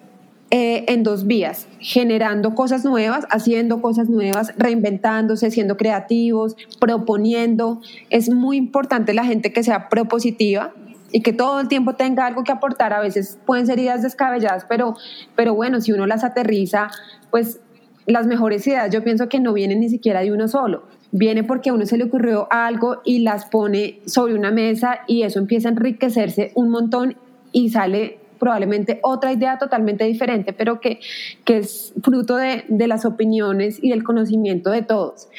eh, 0.51 0.85
en 0.87 1.03
dos 1.03 1.25
vías, 1.25 1.67
generando 1.79 2.53
cosas 2.53 2.85
nuevas, 2.85 3.25
haciendo 3.31 3.81
cosas 3.81 4.09
nuevas, 4.09 4.53
reinventándose, 4.57 5.49
siendo 5.51 5.77
creativos, 5.77 6.55
proponiendo. 6.79 7.81
Es 8.09 8.29
muy 8.29 8.57
importante 8.57 9.13
la 9.13 9.25
gente 9.25 9.51
que 9.51 9.63
sea 9.63 9.89
propositiva 9.89 10.73
y 11.11 11.21
que 11.21 11.33
todo 11.33 11.59
el 11.61 11.67
tiempo 11.67 11.93
tenga 11.93 12.25
algo 12.25 12.43
que 12.43 12.51
aportar. 12.51 12.93
A 12.93 12.99
veces 12.99 13.39
pueden 13.45 13.65
ser 13.65 13.79
ideas 13.79 14.03
descabelladas, 14.03 14.65
pero, 14.69 14.95
pero 15.35 15.55
bueno, 15.55 15.81
si 15.81 15.91
uno 15.91 16.05
las 16.05 16.23
aterriza, 16.23 16.89
pues 17.31 17.59
las 18.05 18.27
mejores 18.27 18.65
ideas 18.67 18.91
yo 18.91 19.03
pienso 19.03 19.27
que 19.29 19.39
no 19.39 19.51
vienen 19.51 19.79
ni 19.79 19.89
siquiera 19.89 20.21
de 20.21 20.31
uno 20.31 20.47
solo 20.47 20.83
viene 21.17 21.45
porque 21.45 21.69
a 21.69 21.73
uno 21.73 21.85
se 21.85 21.97
le 21.97 22.03
ocurrió 22.03 22.47
algo 22.51 22.97
y 23.05 23.19
las 23.19 23.45
pone 23.45 24.01
sobre 24.05 24.33
una 24.33 24.51
mesa 24.51 24.99
y 25.07 25.21
eso 25.21 25.39
empieza 25.39 25.69
a 25.69 25.71
enriquecerse 25.71 26.51
un 26.55 26.69
montón 26.69 27.15
y 27.53 27.69
sale 27.69 28.19
probablemente 28.37 28.99
otra 29.01 29.31
idea 29.31 29.57
totalmente 29.57 30.03
diferente, 30.03 30.51
pero 30.51 30.81
que, 30.81 30.99
que 31.45 31.59
es 31.59 31.93
fruto 32.03 32.35
de, 32.35 32.65
de, 32.67 32.87
las 32.87 33.05
opiniones 33.05 33.81
y 33.81 33.91
del 33.91 34.03
conocimiento 34.03 34.71
de 34.71 34.81
todos. 34.81 35.29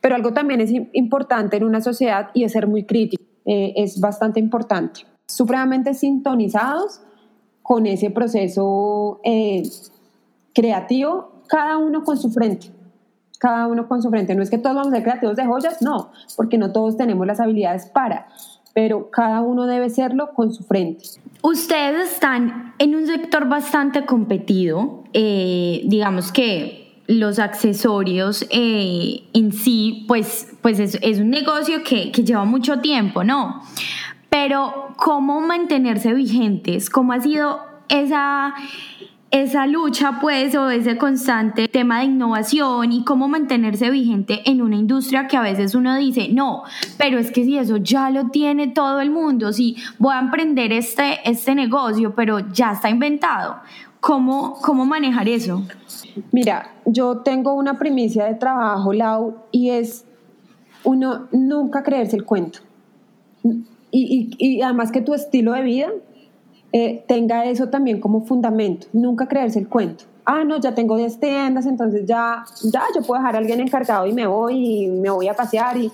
Pero 0.00 0.16
algo 0.16 0.32
también 0.32 0.60
es 0.60 0.72
importante 0.92 1.56
en 1.56 1.62
una 1.62 1.80
sociedad 1.80 2.30
y 2.34 2.42
es 2.42 2.50
ser 2.50 2.66
muy 2.66 2.82
crítico, 2.82 3.22
eh, 3.44 3.74
es 3.76 4.00
bastante 4.00 4.40
importante. 4.40 5.02
Supremamente 5.28 5.94
sintonizados 5.94 7.00
con 7.62 7.86
ese 7.86 8.10
proceso 8.10 9.20
eh, 9.22 9.62
creativo, 10.52 11.44
cada 11.46 11.78
uno 11.78 12.02
con 12.02 12.18
su 12.18 12.28
frente 12.32 12.81
cada 13.42 13.66
uno 13.66 13.88
con 13.88 14.00
su 14.00 14.08
frente. 14.08 14.36
No 14.36 14.42
es 14.44 14.50
que 14.50 14.58
todos 14.58 14.76
vamos 14.76 14.92
a 14.92 14.96
ser 14.96 15.02
creativos 15.02 15.34
de 15.34 15.44
joyas, 15.44 15.82
no, 15.82 16.12
porque 16.36 16.58
no 16.58 16.70
todos 16.70 16.96
tenemos 16.96 17.26
las 17.26 17.40
habilidades 17.40 17.86
para, 17.86 18.28
pero 18.72 19.10
cada 19.10 19.40
uno 19.40 19.66
debe 19.66 19.90
serlo 19.90 20.32
con 20.32 20.52
su 20.52 20.62
frente. 20.62 21.04
Ustedes 21.42 22.12
están 22.12 22.74
en 22.78 22.94
un 22.94 23.04
sector 23.08 23.48
bastante 23.48 24.06
competido, 24.06 25.02
eh, 25.12 25.82
digamos 25.86 26.30
que 26.30 27.02
los 27.08 27.40
accesorios 27.40 28.46
eh, 28.50 29.24
en 29.32 29.50
sí, 29.50 30.04
pues, 30.06 30.52
pues 30.62 30.78
es, 30.78 30.96
es 31.02 31.18
un 31.18 31.30
negocio 31.30 31.82
que, 31.82 32.12
que 32.12 32.22
lleva 32.22 32.44
mucho 32.44 32.78
tiempo, 32.78 33.24
¿no? 33.24 33.60
Pero 34.30 34.94
¿cómo 34.96 35.40
mantenerse 35.40 36.14
vigentes? 36.14 36.88
¿Cómo 36.90 37.12
ha 37.12 37.20
sido 37.20 37.58
esa 37.88 38.54
esa 39.32 39.66
lucha, 39.66 40.18
pues, 40.20 40.54
o 40.54 40.68
ese 40.68 40.98
constante 40.98 41.66
tema 41.66 42.00
de 42.00 42.04
innovación 42.04 42.92
y 42.92 43.02
cómo 43.02 43.28
mantenerse 43.28 43.88
vigente 43.90 44.42
en 44.44 44.60
una 44.60 44.76
industria 44.76 45.26
que 45.26 45.38
a 45.38 45.40
veces 45.40 45.74
uno 45.74 45.96
dice, 45.96 46.28
no, 46.30 46.64
pero 46.98 47.18
es 47.18 47.32
que 47.32 47.42
si 47.44 47.56
eso 47.56 47.78
ya 47.78 48.10
lo 48.10 48.28
tiene 48.28 48.68
todo 48.68 49.00
el 49.00 49.10
mundo, 49.10 49.54
si 49.54 49.76
voy 49.98 50.14
a 50.14 50.20
emprender 50.20 50.70
este, 50.70 51.18
este 51.24 51.54
negocio, 51.54 52.14
pero 52.14 52.40
ya 52.52 52.72
está 52.72 52.90
inventado, 52.90 53.56
¿cómo, 54.00 54.58
cómo 54.60 54.84
manejar 54.84 55.26
eso? 55.30 55.62
Mira, 56.30 56.70
yo 56.84 57.20
tengo 57.20 57.54
una 57.54 57.78
primicia 57.78 58.26
de 58.26 58.34
trabajo, 58.34 58.92
Lau, 58.92 59.36
y 59.50 59.70
es 59.70 60.04
uno 60.84 61.28
nunca 61.32 61.82
creerse 61.82 62.16
el 62.16 62.24
cuento. 62.24 62.58
Y, 63.42 63.56
y, 63.90 64.56
y 64.56 64.60
además 64.60 64.92
que 64.92 65.00
tu 65.00 65.14
estilo 65.14 65.52
de 65.52 65.62
vida 65.62 65.88
eh, 66.72 67.04
tenga 67.06 67.44
eso 67.44 67.68
también 67.68 68.00
como 68.00 68.24
fundamento, 68.24 68.86
nunca 68.92 69.28
creerse 69.28 69.58
el 69.58 69.68
cuento. 69.68 70.04
Ah, 70.24 70.44
no, 70.44 70.60
ya 70.60 70.74
tengo 70.74 70.96
10 70.96 71.18
tiendas, 71.18 71.66
entonces 71.66 72.06
ya, 72.06 72.44
ya 72.62 72.82
yo 72.94 73.02
puedo 73.02 73.20
dejar 73.20 73.34
a 73.34 73.38
alguien 73.38 73.60
encargado 73.60 74.06
y 74.06 74.12
me 74.12 74.26
voy 74.26 74.84
y 74.84 74.86
me 74.88 75.10
voy 75.10 75.28
a 75.28 75.34
pasear 75.34 75.76
y 75.76 75.90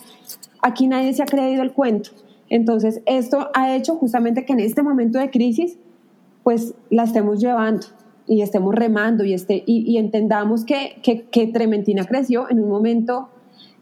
aquí 0.61 0.87
nadie 0.87 1.12
se 1.14 1.23
ha 1.23 1.27
creído 1.27 1.62
el 1.62 1.73
cuento. 1.73 2.11
Entonces, 2.51 3.03
esto 3.07 3.51
ha 3.55 3.75
hecho 3.75 3.97
justamente 3.97 4.45
que 4.45 4.53
en 4.53 4.61
este 4.61 4.83
momento 4.83 5.19
de 5.19 5.31
crisis, 5.31 5.79
pues 6.43 6.75
la 6.91 7.05
estemos 7.05 7.41
llevando 7.41 7.87
y 8.27 8.43
estemos 8.43 8.75
remando 8.75 9.25
y, 9.25 9.33
este, 9.33 9.64
y, 9.67 9.97
entendamos 9.97 10.64
que, 10.64 11.01
que, 11.03 11.23
que, 11.23 11.47
Trementina 11.47 12.05
creció 12.05 12.49
en 12.51 12.61
un 12.61 12.69
momento 12.69 13.31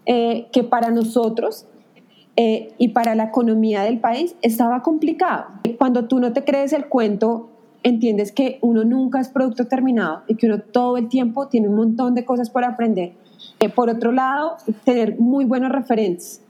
eh, 0.07 0.47
que 0.53 0.63
para 0.63 0.91
nosotros 0.91 1.67
eh, 2.37 2.75
y 2.77 2.89
para 2.89 3.15
la 3.15 3.25
economía 3.25 3.83
del 3.83 3.99
país 3.99 4.37
estaba 4.43 4.83
complicado. 4.83 5.47
Cuando 5.79 6.05
tú 6.05 6.21
no 6.21 6.33
te 6.35 6.45
crees 6.45 6.75
el 6.75 6.87
cuento, 6.87 7.49
entiendes 7.83 8.31
que 8.31 8.59
uno 8.61 8.85
nunca 8.85 9.21
es 9.21 9.29
producto 9.29 9.67
terminado 9.67 10.23
y 10.27 10.35
que 10.35 10.47
uno 10.47 10.61
todo 10.61 10.99
el 10.99 11.09
tiempo 11.09 11.49
tiene 11.49 11.69
un 11.69 11.77
montón 11.77 12.15
de 12.15 12.25
cosas 12.25 12.51
por 12.51 12.65
aprender. 12.65 13.13
Eh, 13.61 13.71
por 13.71 13.89
otro 13.89 14.13
lado, 14.13 14.57
tener 14.85 15.19
muy 15.19 15.47
buenos 15.47 15.73
referentes. 15.73 16.43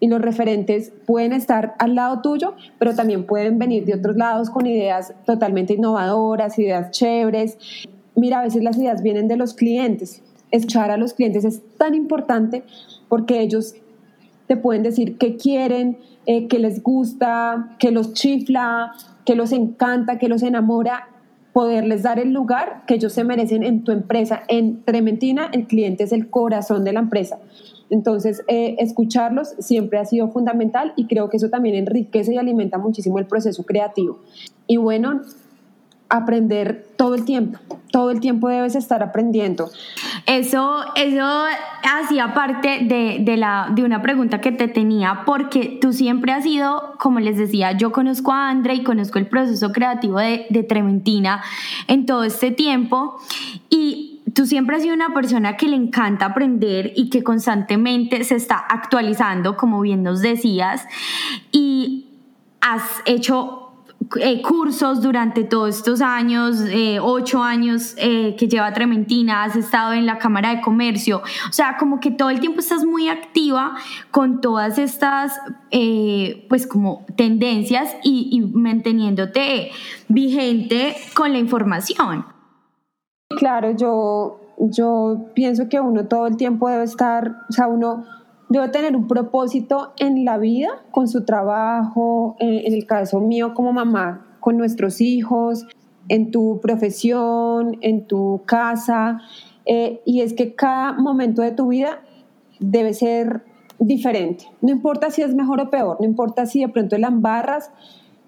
Y 0.00 0.06
los 0.06 0.20
referentes 0.20 0.92
pueden 1.06 1.32
estar 1.32 1.74
al 1.80 1.96
lado 1.96 2.20
tuyo, 2.20 2.54
pero 2.78 2.94
también 2.94 3.26
pueden 3.26 3.58
venir 3.58 3.84
de 3.84 3.94
otros 3.94 4.16
lados 4.16 4.48
con 4.50 4.66
ideas 4.66 5.12
totalmente 5.26 5.74
innovadoras, 5.74 6.56
ideas 6.60 6.92
chéveres. 6.92 7.58
Mira, 8.14 8.38
a 8.38 8.42
veces 8.44 8.62
las 8.62 8.76
ideas 8.76 9.02
vienen 9.02 9.26
de 9.26 9.36
los 9.36 9.54
clientes. 9.54 10.22
Escuchar 10.52 10.92
a 10.92 10.96
los 10.96 11.14
clientes 11.14 11.44
es 11.44 11.60
tan 11.76 11.96
importante 11.96 12.62
porque 13.08 13.40
ellos 13.40 13.74
te 14.48 14.56
pueden 14.56 14.82
decir 14.82 15.18
qué 15.18 15.36
quieren, 15.36 15.98
eh, 16.26 16.48
qué 16.48 16.58
les 16.58 16.82
gusta, 16.82 17.76
qué 17.78 17.92
los 17.92 18.14
chifla, 18.14 18.92
qué 19.24 19.36
los 19.36 19.52
encanta, 19.52 20.18
qué 20.18 20.28
los 20.28 20.42
enamora, 20.42 21.10
poderles 21.52 22.02
dar 22.02 22.18
el 22.18 22.32
lugar 22.32 22.84
que 22.86 22.94
ellos 22.94 23.12
se 23.12 23.24
merecen 23.24 23.62
en 23.62 23.84
tu 23.84 23.92
empresa. 23.92 24.42
En 24.48 24.82
Trementina, 24.84 25.50
el 25.52 25.66
cliente 25.66 26.04
es 26.04 26.12
el 26.12 26.30
corazón 26.30 26.82
de 26.84 26.92
la 26.92 27.00
empresa. 27.00 27.38
Entonces, 27.90 28.42
eh, 28.48 28.76
escucharlos 28.78 29.54
siempre 29.58 29.98
ha 29.98 30.04
sido 30.04 30.28
fundamental 30.28 30.92
y 30.96 31.06
creo 31.06 31.28
que 31.28 31.36
eso 31.36 31.50
también 31.50 31.74
enriquece 31.74 32.34
y 32.34 32.38
alimenta 32.38 32.78
muchísimo 32.78 33.18
el 33.18 33.26
proceso 33.26 33.64
creativo. 33.64 34.20
Y 34.66 34.76
bueno, 34.76 35.22
aprender 36.08 36.86
todo 36.96 37.14
el 37.14 37.24
tiempo. 37.24 37.58
Todo 37.90 38.10
el 38.10 38.20
tiempo 38.20 38.48
debes 38.48 38.74
estar 38.74 39.02
aprendiendo. 39.02 39.70
Eso, 40.26 40.84
eso 40.94 41.44
hacía 41.82 42.34
parte 42.34 42.80
de, 42.82 43.18
de, 43.20 43.36
la, 43.38 43.68
de 43.74 43.82
una 43.82 44.02
pregunta 44.02 44.40
que 44.40 44.52
te 44.52 44.68
tenía, 44.68 45.22
porque 45.24 45.78
tú 45.80 45.92
siempre 45.92 46.32
has 46.32 46.44
sido, 46.44 46.94
como 46.98 47.18
les 47.20 47.38
decía, 47.38 47.72
yo 47.72 47.92
conozco 47.92 48.32
a 48.32 48.50
André 48.50 48.74
y 48.74 48.84
conozco 48.84 49.18
el 49.18 49.26
proceso 49.26 49.72
creativo 49.72 50.18
de, 50.18 50.46
de 50.50 50.62
Trementina 50.64 51.42
en 51.86 52.04
todo 52.04 52.24
este 52.24 52.50
tiempo. 52.50 53.18
Y 53.70 54.20
tú 54.34 54.46
siempre 54.46 54.76
has 54.76 54.82
sido 54.82 54.94
una 54.94 55.14
persona 55.14 55.56
que 55.56 55.66
le 55.66 55.76
encanta 55.76 56.26
aprender 56.26 56.92
y 56.94 57.08
que 57.08 57.22
constantemente 57.22 58.22
se 58.24 58.36
está 58.36 58.56
actualizando, 58.56 59.56
como 59.56 59.80
bien 59.80 60.02
nos 60.02 60.20
decías, 60.20 60.86
y 61.52 62.06
has 62.60 62.82
hecho 63.06 63.67
eh, 64.16 64.40
cursos 64.42 65.02
durante 65.02 65.44
todos 65.44 65.76
estos 65.76 66.00
años, 66.00 66.60
eh, 66.68 66.98
ocho 67.00 67.42
años 67.42 67.94
eh, 67.98 68.36
que 68.38 68.48
lleva 68.48 68.72
Trementina, 68.72 69.44
has 69.44 69.56
estado 69.56 69.92
en 69.92 70.06
la 70.06 70.18
Cámara 70.18 70.54
de 70.54 70.60
Comercio, 70.62 71.18
o 71.18 71.52
sea, 71.52 71.76
como 71.76 72.00
que 72.00 72.10
todo 72.10 72.30
el 72.30 72.40
tiempo 72.40 72.60
estás 72.60 72.84
muy 72.84 73.08
activa 73.08 73.76
con 74.10 74.40
todas 74.40 74.78
estas, 74.78 75.38
pues 76.48 76.66
como 76.66 77.04
tendencias 77.16 77.94
y, 78.02 78.28
y 78.32 78.40
manteniéndote 78.40 79.72
vigente 80.08 80.96
con 81.14 81.32
la 81.32 81.38
información. 81.38 82.24
Claro, 83.36 83.72
yo, 83.72 84.40
yo 84.58 85.26
pienso 85.34 85.68
que 85.68 85.80
uno 85.80 86.06
todo 86.06 86.28
el 86.28 86.36
tiempo 86.36 86.68
debe 86.70 86.84
estar, 86.84 87.42
o 87.48 87.52
sea, 87.52 87.66
uno 87.66 88.04
debe 88.48 88.68
tener 88.68 88.96
un 88.96 89.06
propósito 89.06 89.92
en 89.98 90.24
la 90.24 90.38
vida, 90.38 90.68
con 90.90 91.08
su 91.08 91.24
trabajo, 91.24 92.36
eh, 92.38 92.62
en 92.64 92.74
el 92.74 92.86
caso 92.86 93.20
mío 93.20 93.54
como 93.54 93.72
mamá, 93.72 94.26
con 94.40 94.56
nuestros 94.56 95.00
hijos, 95.00 95.66
en 96.08 96.30
tu 96.30 96.60
profesión, 96.60 97.76
en 97.80 98.06
tu 98.06 98.42
casa. 98.46 99.20
Eh, 99.66 100.00
y 100.04 100.22
es 100.22 100.32
que 100.32 100.54
cada 100.54 100.94
momento 100.94 101.42
de 101.42 101.52
tu 101.52 101.68
vida 101.68 102.00
debe 102.58 102.94
ser 102.94 103.44
diferente. 103.78 104.46
No 104.62 104.70
importa 104.72 105.10
si 105.10 105.22
es 105.22 105.34
mejor 105.34 105.60
o 105.60 105.70
peor, 105.70 105.98
no 106.00 106.06
importa 106.06 106.46
si 106.46 106.60
de 106.60 106.68
pronto 106.68 106.96
la 106.96 107.08
embarras, 107.08 107.70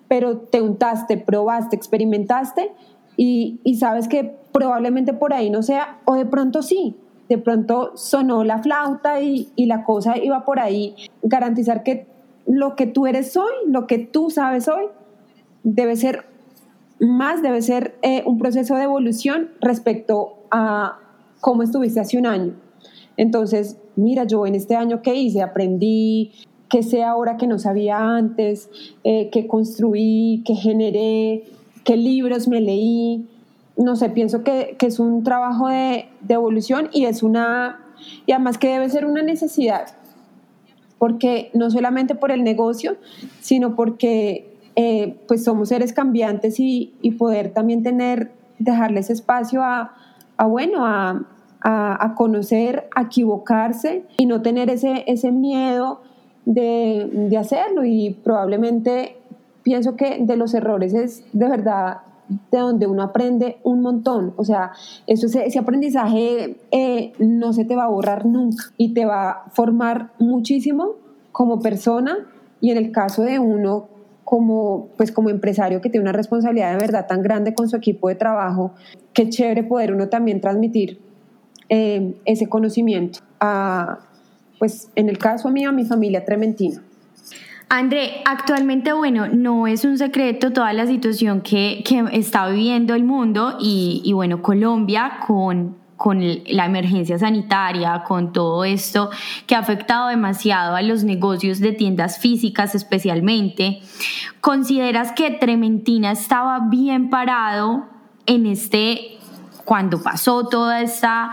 pero 0.06 0.38
te 0.38 0.60
untaste, 0.60 1.16
probaste, 1.16 1.76
experimentaste 1.76 2.72
y, 3.16 3.60
y 3.64 3.76
sabes 3.76 4.06
que 4.06 4.36
probablemente 4.52 5.12
por 5.12 5.32
ahí 5.32 5.50
no 5.50 5.62
sea, 5.62 5.98
o 6.04 6.14
de 6.14 6.26
pronto 6.26 6.62
sí, 6.62 6.96
de 7.30 7.38
pronto 7.38 7.92
sonó 7.94 8.42
la 8.42 8.58
flauta 8.58 9.20
y, 9.20 9.52
la 9.56 9.84
cosa 9.84 10.18
iba 10.18 10.44
por 10.44 10.58
ahí. 10.58 10.96
Garantizar 11.22 11.84
que 11.84 12.08
lo 12.44 12.74
que 12.74 12.88
tú 12.88 13.06
eres 13.06 13.36
hoy, 13.36 13.52
lo 13.68 13.86
que 13.86 13.98
tú 13.98 14.30
sabes 14.30 14.66
hoy, 14.66 14.86
debe 15.62 15.94
ser 15.94 16.24
más, 16.98 17.40
debe 17.40 17.62
ser 17.62 17.94
eh, 18.02 18.24
un 18.26 18.36
proceso 18.36 18.74
de 18.74 18.82
evolución 18.82 19.50
respecto 19.60 20.40
a 20.50 20.98
cómo 21.40 21.62
estuviste 21.62 22.00
hace 22.00 22.18
un 22.18 22.26
año. 22.26 22.54
Entonces, 23.16 23.76
mira, 23.94 24.24
yo 24.24 24.44
en 24.44 24.56
este 24.56 24.74
año 24.74 25.00
que 25.00 25.14
hice, 25.14 25.40
aprendí, 25.40 26.32
qué 26.68 26.82
sé 26.82 27.04
ahora 27.04 27.36
que 27.36 27.46
no 27.46 27.60
sabía 27.60 27.98
antes, 28.00 28.68
eh, 29.04 29.30
qué 29.30 29.46
construí, 29.46 30.42
qué 30.44 30.56
generé, 30.56 31.44
qué 31.84 31.96
libros 31.96 32.48
me 32.48 32.60
leí, 32.60 33.28
no 33.76 33.96
sé, 33.96 34.10
pienso 34.10 34.42
que, 34.42 34.76
es 34.80 34.98
un 34.98 35.24
trabajo 35.24 35.68
de, 35.68 36.08
evolución 36.28 36.88
y 36.92 37.06
es 37.06 37.22
una, 37.22 37.80
y 38.26 38.32
además 38.32 38.58
que 38.58 38.68
debe 38.68 38.88
ser 38.88 39.06
una 39.06 39.22
necesidad, 39.22 39.88
porque 40.98 41.50
no 41.54 41.70
solamente 41.70 42.14
por 42.14 42.30
el 42.30 42.44
negocio, 42.44 42.96
sino 43.40 43.74
porque 43.74 44.54
eh, 44.76 45.16
pues 45.26 45.44
somos 45.44 45.70
seres 45.70 45.92
cambiantes 45.92 46.56
y, 46.58 46.92
poder 47.18 47.52
también 47.52 47.82
tener, 47.82 48.32
dejarles 48.58 49.10
espacio 49.10 49.62
a, 49.62 49.94
bueno, 50.46 50.84
a, 50.84 51.26
conocer, 52.16 52.88
a 52.94 53.02
equivocarse 53.02 54.04
y 54.18 54.26
no 54.26 54.42
tener 54.42 54.70
ese, 54.70 55.04
ese 55.06 55.30
miedo 55.30 56.02
de, 56.44 57.08
de 57.12 57.36
hacerlo. 57.36 57.84
Y 57.84 58.10
probablemente 58.22 59.16
pienso 59.62 59.96
que 59.96 60.18
de 60.20 60.36
los 60.36 60.54
errores 60.54 60.94
es 60.94 61.24
de 61.32 61.48
verdad 61.48 61.98
de 62.50 62.58
donde 62.58 62.86
uno 62.86 63.02
aprende 63.02 63.58
un 63.64 63.82
montón. 63.82 64.34
O 64.36 64.44
sea, 64.44 64.72
eso, 65.06 65.26
ese 65.26 65.58
aprendizaje 65.58 66.56
eh, 66.70 67.12
no 67.18 67.52
se 67.52 67.64
te 67.64 67.76
va 67.76 67.84
a 67.84 67.88
borrar 67.88 68.26
nunca 68.26 68.64
y 68.76 68.94
te 68.94 69.04
va 69.04 69.30
a 69.30 69.50
formar 69.50 70.12
muchísimo 70.18 70.94
como 71.32 71.60
persona 71.60 72.16
y 72.60 72.70
en 72.70 72.78
el 72.78 72.92
caso 72.92 73.22
de 73.22 73.38
uno 73.38 73.88
como, 74.24 74.88
pues 74.96 75.10
como 75.10 75.28
empresario 75.28 75.80
que 75.80 75.90
tiene 75.90 76.02
una 76.02 76.12
responsabilidad 76.12 76.72
de 76.72 76.78
verdad 76.78 77.06
tan 77.08 77.22
grande 77.22 77.52
con 77.52 77.68
su 77.68 77.76
equipo 77.76 78.08
de 78.08 78.14
trabajo, 78.14 78.72
qué 79.12 79.28
chévere 79.28 79.64
poder 79.64 79.92
uno 79.92 80.08
también 80.08 80.40
transmitir 80.40 81.00
eh, 81.68 82.14
ese 82.24 82.48
conocimiento 82.48 83.20
a, 83.40 83.98
pues 84.58 84.90
en 84.94 85.08
el 85.08 85.18
caso 85.18 85.50
mío, 85.50 85.70
a 85.70 85.72
mi 85.72 85.84
familia 85.84 86.24
trementina. 86.24 86.82
André, 87.72 88.22
actualmente, 88.24 88.92
bueno, 88.92 89.28
no 89.28 89.68
es 89.68 89.84
un 89.84 89.96
secreto 89.96 90.52
toda 90.52 90.72
la 90.72 90.88
situación 90.88 91.40
que, 91.40 91.84
está 92.10 92.48
viviendo 92.48 92.96
el 92.96 93.04
mundo 93.04 93.58
y, 93.60 94.10
bueno, 94.12 94.42
Colombia 94.42 95.20
con, 95.24 95.76
con 95.96 96.20
la 96.20 96.66
emergencia 96.66 97.16
sanitaria, 97.16 98.02
con 98.02 98.32
todo 98.32 98.64
esto 98.64 99.10
que 99.46 99.54
ha 99.54 99.60
afectado 99.60 100.08
demasiado 100.08 100.74
a 100.74 100.82
los 100.82 101.04
negocios 101.04 101.60
de 101.60 101.70
tiendas 101.70 102.18
físicas 102.18 102.74
especialmente. 102.74 103.80
¿Consideras 104.40 105.12
que 105.12 105.30
Trementina 105.30 106.10
estaba 106.10 106.66
bien 106.68 107.08
parado 107.08 107.84
en 108.26 108.46
este, 108.46 109.18
cuando 109.64 110.02
pasó 110.02 110.48
toda 110.48 110.82
esta, 110.82 111.30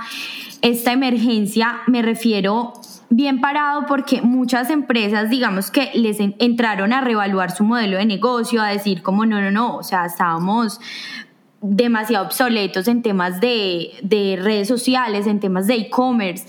esta 0.61 0.91
emergencia? 0.91 1.79
Me 1.87 2.03
refiero 2.03 2.73
bien 3.09 3.41
parado 3.41 3.85
porque 3.85 4.21
muchas 4.21 4.69
empresas, 4.69 5.29
digamos 5.29 5.71
que 5.71 5.91
les 5.93 6.17
entraron 6.19 6.93
a 6.93 7.01
reevaluar 7.01 7.51
su 7.51 7.63
modelo 7.63 7.97
de 7.97 8.05
negocio, 8.05 8.61
a 8.61 8.67
decir 8.67 9.01
como 9.01 9.25
no, 9.25 9.41
no, 9.41 9.51
no, 9.51 9.77
o 9.77 9.83
sea, 9.83 10.05
estábamos 10.05 10.79
demasiado 11.61 12.25
obsoletos 12.25 12.87
en 12.87 13.01
temas 13.01 13.39
de, 13.39 13.91
de 14.03 14.39
redes 14.41 14.67
sociales, 14.67 15.27
en 15.27 15.39
temas 15.39 15.67
de 15.67 15.75
e-commerce. 15.75 16.45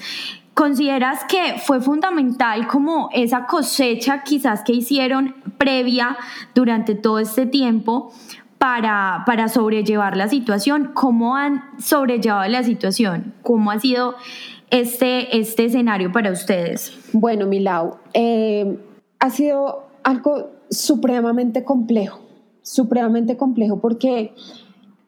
¿Consideras 0.55 1.25
que 1.25 1.55
fue 1.65 1.81
fundamental 1.81 2.67
como 2.67 3.11
esa 3.13 3.47
cosecha 3.47 4.25
quizás 4.25 4.63
que 4.65 4.73
hicieron 4.73 5.37
previa 5.57 6.19
durante 6.55 6.97
todo 6.97 7.21
este 7.21 7.47
tiempo 7.47 8.13
para, 8.59 9.23
para 9.25 9.47
sobrellevar 9.47 10.17
la 10.17 10.27
situación? 10.27 10.91
¿Cómo 10.95 11.37
han 11.37 11.63
sobrellevado 11.79 12.49
la 12.49 12.65
situación? 12.65 13.35
¿Cómo 13.43 13.71
ha 13.71 13.79
sido 13.79 14.17
este, 14.71 15.39
este 15.39 15.65
escenario 15.67 16.13
para 16.13 16.31
ustedes? 16.31 16.93
Bueno, 17.13 17.47
Milau, 17.47 17.97
eh, 18.15 18.79
ha 19.19 19.31
sido 19.31 19.85
algo 20.03 20.51
supremamente 20.71 21.65
complejo, 21.65 22.21
supremamente 22.63 23.37
complejo 23.37 23.81
porque 23.81 24.35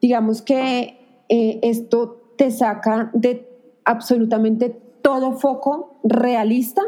digamos 0.01 0.41
que 0.41 1.23
eh, 1.29 1.59
esto 1.61 2.21
te 2.37 2.51
saca 2.51 3.11
de 3.13 3.47
absolutamente 3.85 4.69
todo 5.01 5.33
foco 5.33 5.99
realista 6.03 6.81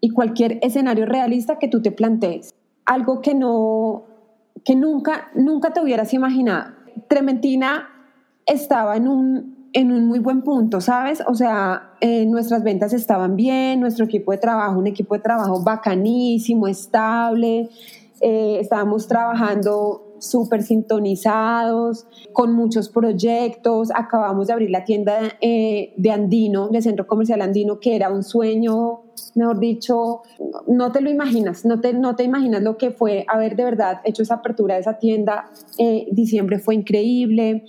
y 0.00 0.10
cualquier 0.10 0.58
escenario 0.62 1.06
realista 1.06 1.58
que 1.58 1.68
tú 1.68 1.82
te 1.82 1.90
plantees. 1.90 2.54
Algo 2.84 3.20
que 3.20 3.34
no, 3.34 4.04
que 4.64 4.76
nunca, 4.76 5.28
nunca 5.34 5.72
te 5.72 5.80
hubieras 5.80 6.14
imaginado. 6.14 6.74
Trementina 7.08 7.88
estaba 8.46 8.96
en 8.96 9.08
un 9.08 9.55
en 9.76 9.92
un 9.92 10.06
muy 10.06 10.20
buen 10.20 10.40
punto, 10.40 10.80
¿sabes? 10.80 11.22
O 11.26 11.34
sea, 11.34 11.90
eh, 12.00 12.24
nuestras 12.24 12.64
ventas 12.64 12.94
estaban 12.94 13.36
bien, 13.36 13.78
nuestro 13.78 14.06
equipo 14.06 14.32
de 14.32 14.38
trabajo, 14.38 14.78
un 14.78 14.86
equipo 14.86 15.14
de 15.14 15.20
trabajo 15.20 15.62
bacanísimo, 15.62 16.66
estable, 16.66 17.68
eh, 18.22 18.56
estábamos 18.58 19.06
trabajando 19.06 20.14
súper 20.18 20.62
sintonizados, 20.62 22.06
con 22.32 22.54
muchos 22.54 22.88
proyectos, 22.88 23.90
acabamos 23.94 24.46
de 24.46 24.54
abrir 24.54 24.70
la 24.70 24.82
tienda 24.82 25.18
eh, 25.42 25.92
de 25.98 26.10
Andino, 26.10 26.68
de 26.68 26.80
Centro 26.80 27.06
Comercial 27.06 27.42
Andino, 27.42 27.78
que 27.78 27.96
era 27.96 28.10
un 28.10 28.22
sueño, 28.22 29.02
mejor 29.34 29.58
dicho, 29.60 30.22
no 30.66 30.90
te 30.90 31.02
lo 31.02 31.10
imaginas, 31.10 31.66
no 31.66 31.82
te, 31.82 31.92
no 31.92 32.16
te 32.16 32.24
imaginas 32.24 32.62
lo 32.62 32.78
que 32.78 32.92
fue 32.92 33.26
haber 33.28 33.56
de 33.56 33.64
verdad 33.64 34.00
hecho 34.04 34.22
esa 34.22 34.36
apertura 34.36 34.76
de 34.76 34.80
esa 34.80 34.94
tienda, 34.98 35.50
diciembre 36.12 36.60
fue 36.60 36.76
increíble, 36.76 37.64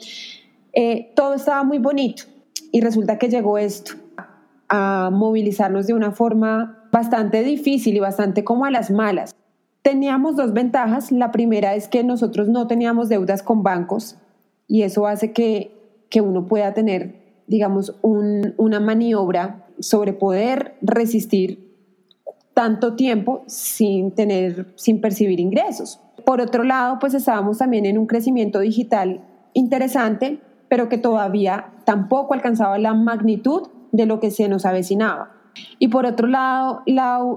eh, 0.79 1.11
todo 1.15 1.33
estaba 1.33 1.63
muy 1.63 1.79
bonito 1.79 2.25
y 2.71 2.81
resulta 2.81 3.17
que 3.17 3.29
llegó 3.29 3.57
esto 3.57 3.93
a 4.69 5.09
movilizarnos 5.11 5.87
de 5.87 5.95
una 5.95 6.11
forma 6.11 6.87
bastante 6.91 7.41
difícil 7.41 7.95
y 7.95 7.99
bastante 7.99 8.43
como 8.43 8.63
a 8.63 8.69
las 8.69 8.91
malas. 8.91 9.33
Teníamos 9.81 10.35
dos 10.35 10.53
ventajas. 10.53 11.11
La 11.11 11.31
primera 11.31 11.73
es 11.73 11.87
que 11.87 12.03
nosotros 12.03 12.47
no 12.47 12.67
teníamos 12.67 13.09
deudas 13.09 13.41
con 13.41 13.63
bancos 13.63 14.17
y 14.67 14.83
eso 14.83 15.07
hace 15.07 15.31
que, 15.31 15.71
que 16.11 16.21
uno 16.21 16.45
pueda 16.45 16.75
tener, 16.75 17.15
digamos, 17.47 17.95
una 18.03 18.79
maniobra 18.79 19.65
sobre 19.79 20.13
poder 20.13 20.75
resistir 20.81 21.73
tanto 22.53 22.95
tiempo 22.95 23.41
sin 23.47 24.11
tener, 24.11 24.73
sin 24.75 25.01
percibir 25.01 25.39
ingresos. 25.39 25.99
Por 26.23 26.39
otro 26.39 26.63
lado, 26.63 26.99
pues 26.99 27.15
estábamos 27.15 27.57
también 27.57 27.87
en 27.87 27.97
un 27.97 28.05
crecimiento 28.05 28.59
digital 28.59 29.21
interesante 29.53 30.39
pero 30.69 30.89
que 30.89 30.97
todavía 30.97 31.73
tampoco 31.85 32.33
alcanzaba 32.33 32.77
la 32.77 32.93
magnitud 32.93 33.69
de 33.91 34.05
lo 34.05 34.19
que 34.19 34.31
se 34.31 34.47
nos 34.49 34.65
avecinaba. 34.65 35.31
Y 35.79 35.87
por 35.87 36.05
otro 36.05 36.27
lado, 36.27 36.83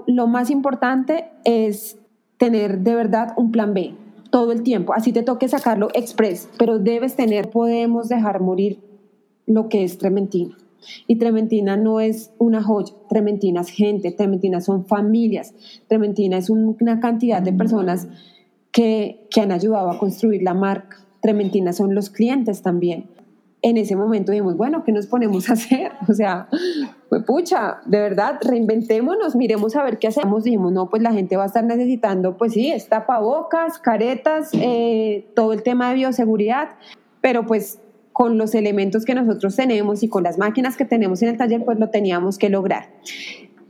lo 0.06 0.26
más 0.26 0.50
importante 0.50 1.30
es 1.44 1.98
tener 2.36 2.80
de 2.80 2.94
verdad 2.94 3.32
un 3.36 3.50
plan 3.50 3.74
B 3.74 3.94
todo 4.30 4.52
el 4.52 4.62
tiempo. 4.62 4.94
Así 4.94 5.12
te 5.12 5.22
toque 5.22 5.48
sacarlo 5.48 5.88
express, 5.94 6.48
pero 6.58 6.78
debes 6.78 7.16
tener, 7.16 7.50
podemos 7.50 8.08
dejar 8.08 8.40
morir 8.40 8.80
lo 9.46 9.68
que 9.68 9.84
es 9.84 9.98
Trementina. 9.98 10.56
Y 11.06 11.16
Trementina 11.16 11.76
no 11.76 12.00
es 12.00 12.32
una 12.38 12.62
joya, 12.62 12.94
Trementina 13.08 13.60
es 13.60 13.68
gente, 13.68 14.12
Trementina 14.12 14.60
son 14.60 14.86
familias, 14.86 15.54
Trementina 15.88 16.38
es 16.38 16.48
una 16.48 17.00
cantidad 17.00 17.42
de 17.42 17.52
personas 17.52 18.08
que, 18.72 19.26
que 19.30 19.42
han 19.42 19.52
ayudado 19.52 19.90
a 19.90 19.98
construir 19.98 20.42
la 20.42 20.54
marca. 20.54 20.98
Trementina 21.20 21.74
son 21.74 21.94
los 21.94 22.08
clientes 22.08 22.62
también. 22.62 23.10
En 23.62 23.76
ese 23.76 23.94
momento 23.94 24.32
dijimos, 24.32 24.56
bueno, 24.56 24.84
¿qué 24.84 24.92
nos 24.92 25.06
ponemos 25.06 25.50
a 25.50 25.54
hacer? 25.54 25.92
O 26.08 26.14
sea, 26.14 26.48
pues 27.08 27.24
pucha, 27.24 27.80
de 27.86 28.00
verdad, 28.00 28.38
reinventémonos, 28.42 29.36
miremos 29.36 29.76
a 29.76 29.84
ver 29.84 29.98
qué 29.98 30.08
hacemos. 30.08 30.44
Dijimos, 30.44 30.72
no, 30.72 30.88
pues 30.88 31.02
la 31.02 31.12
gente 31.12 31.36
va 31.36 31.44
a 31.44 31.46
estar 31.46 31.64
necesitando, 31.64 32.36
pues 32.36 32.52
sí, 32.52 32.70
es 32.70 32.88
tapabocas, 32.88 33.78
caretas, 33.78 34.50
eh, 34.54 35.26
todo 35.34 35.52
el 35.52 35.62
tema 35.62 35.90
de 35.90 35.96
bioseguridad, 35.96 36.70
pero 37.20 37.46
pues 37.46 37.80
con 38.12 38.38
los 38.38 38.54
elementos 38.54 39.04
que 39.04 39.14
nosotros 39.14 39.56
tenemos 39.56 40.02
y 40.02 40.08
con 40.08 40.22
las 40.22 40.36
máquinas 40.36 40.76
que 40.76 40.84
tenemos 40.84 41.22
en 41.22 41.28
el 41.28 41.36
taller, 41.36 41.64
pues 41.64 41.78
lo 41.78 41.90
teníamos 41.90 42.38
que 42.38 42.50
lograr 42.50 42.88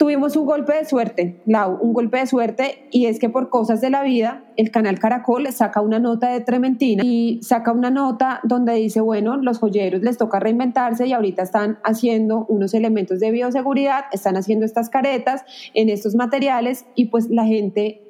tuvimos 0.00 0.34
un 0.34 0.46
golpe 0.46 0.72
de 0.72 0.86
suerte, 0.86 1.42
Lau, 1.44 1.76
un 1.78 1.92
golpe 1.92 2.16
de 2.16 2.26
suerte, 2.26 2.88
y 2.90 3.04
es 3.04 3.18
que 3.18 3.28
por 3.28 3.50
cosas 3.50 3.82
de 3.82 3.90
la 3.90 4.02
vida, 4.02 4.44
el 4.56 4.70
canal 4.70 4.98
Caracol 4.98 5.46
saca 5.52 5.82
una 5.82 5.98
nota 5.98 6.30
de 6.30 6.40
Trementina 6.40 7.02
y 7.04 7.38
saca 7.42 7.70
una 7.70 7.90
nota 7.90 8.40
donde 8.42 8.72
dice, 8.72 9.02
bueno, 9.02 9.36
los 9.36 9.58
joyeros 9.58 10.00
les 10.00 10.16
toca 10.16 10.40
reinventarse 10.40 11.06
y 11.06 11.12
ahorita 11.12 11.42
están 11.42 11.80
haciendo 11.84 12.46
unos 12.48 12.72
elementos 12.72 13.20
de 13.20 13.30
bioseguridad, 13.30 14.06
están 14.10 14.38
haciendo 14.38 14.64
estas 14.64 14.88
caretas 14.88 15.44
en 15.74 15.90
estos 15.90 16.14
materiales 16.14 16.86
y 16.94 17.08
pues 17.08 17.28
la 17.28 17.44
gente, 17.44 18.00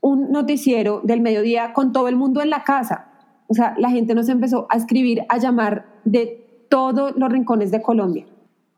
un 0.00 0.30
noticiero 0.30 1.00
del 1.02 1.22
mediodía 1.22 1.72
con 1.72 1.90
todo 1.90 2.06
el 2.06 2.14
mundo 2.14 2.40
en 2.40 2.50
la 2.50 2.62
casa, 2.62 3.08
o 3.48 3.54
sea, 3.54 3.74
la 3.78 3.90
gente 3.90 4.14
nos 4.14 4.28
empezó 4.28 4.68
a 4.70 4.76
escribir, 4.76 5.24
a 5.28 5.38
llamar 5.38 5.86
de 6.04 6.66
todos 6.68 7.16
los 7.16 7.32
rincones 7.32 7.72
de 7.72 7.82
Colombia. 7.82 8.26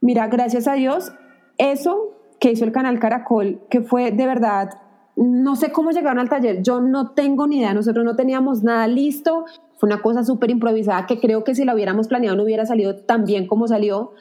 Mira, 0.00 0.28
gracias 0.28 0.66
a 0.66 0.72
Dios, 0.72 1.12
eso 1.58 2.12
que 2.42 2.50
hizo 2.50 2.64
el 2.64 2.72
canal 2.72 2.98
Caracol, 2.98 3.60
que 3.70 3.82
fue 3.82 4.10
de 4.10 4.26
verdad, 4.26 4.70
no 5.14 5.54
sé 5.54 5.70
cómo 5.70 5.92
llegaron 5.92 6.18
al 6.18 6.28
taller, 6.28 6.60
yo 6.60 6.80
no 6.80 7.12
tengo 7.12 7.46
ni 7.46 7.58
idea, 7.58 7.72
nosotros 7.72 8.04
no 8.04 8.16
teníamos 8.16 8.64
nada 8.64 8.88
listo, 8.88 9.44
fue 9.76 9.86
una 9.86 10.02
cosa 10.02 10.24
súper 10.24 10.50
improvisada 10.50 11.06
que 11.06 11.20
creo 11.20 11.44
que 11.44 11.54
si 11.54 11.64
la 11.64 11.72
hubiéramos 11.72 12.08
planeado 12.08 12.36
no 12.36 12.42
hubiera 12.42 12.66
salido 12.66 12.96
tan 12.96 13.26
bien 13.26 13.46
como 13.46 13.68
salió, 13.68 14.14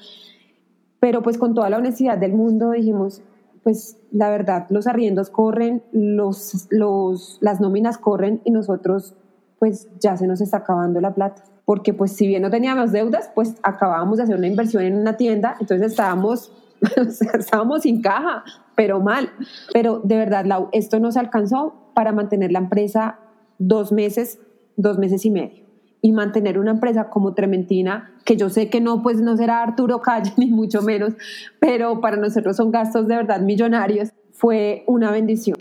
pero 0.99 1.23
pues 1.23 1.39
con 1.39 1.55
toda 1.55 1.71
la 1.71 1.77
honestidad 1.77 2.19
del 2.19 2.33
mundo 2.33 2.69
dijimos, 2.69 3.23
pues 3.63 3.97
la 4.11 4.29
verdad, 4.29 4.67
los 4.69 4.85
arriendos 4.85 5.31
corren, 5.31 5.81
los, 5.91 6.67
los, 6.69 7.39
las 7.41 7.59
nóminas 7.59 7.97
corren 7.97 8.39
y 8.43 8.51
nosotros 8.51 9.15
pues 9.57 9.89
ya 9.99 10.15
se 10.15 10.27
nos 10.27 10.41
está 10.41 10.57
acabando 10.57 11.01
la 11.01 11.15
plata. 11.15 11.43
Porque 11.65 11.95
pues 11.95 12.11
si 12.11 12.27
bien 12.27 12.43
no 12.43 12.51
teníamos 12.51 12.91
deudas, 12.91 13.31
pues 13.33 13.55
acabábamos 13.63 14.17
de 14.17 14.23
hacer 14.25 14.35
una 14.35 14.45
inversión 14.45 14.83
en 14.83 14.95
una 14.95 15.17
tienda, 15.17 15.55
entonces 15.59 15.89
estábamos 15.89 16.51
estábamos 17.39 17.83
sin 17.83 18.01
caja, 18.01 18.43
pero 18.75 18.99
mal. 18.99 19.29
Pero 19.73 19.99
de 20.03 20.17
verdad, 20.17 20.45
esto 20.71 20.99
nos 20.99 21.17
alcanzó 21.17 21.91
para 21.93 22.11
mantener 22.11 22.51
la 22.51 22.59
empresa 22.59 23.19
dos 23.57 23.91
meses, 23.91 24.39
dos 24.75 24.97
meses 24.97 25.25
y 25.25 25.31
medio. 25.31 25.61
Y 26.01 26.11
mantener 26.13 26.57
una 26.57 26.71
empresa 26.71 27.09
como 27.09 27.33
Trementina, 27.33 28.11
que 28.25 28.35
yo 28.35 28.49
sé 28.49 28.69
que 28.69 28.81
no, 28.81 29.03
pues 29.03 29.21
no 29.21 29.37
será 29.37 29.61
Arturo 29.61 30.01
Calle, 30.01 30.33
ni 30.37 30.47
mucho 30.47 30.81
menos, 30.81 31.13
pero 31.59 32.01
para 32.01 32.17
nosotros 32.17 32.57
son 32.57 32.71
gastos 32.71 33.07
de 33.07 33.15
verdad 33.15 33.41
millonarios, 33.41 34.09
fue 34.33 34.83
una 34.87 35.11
bendición. 35.11 35.57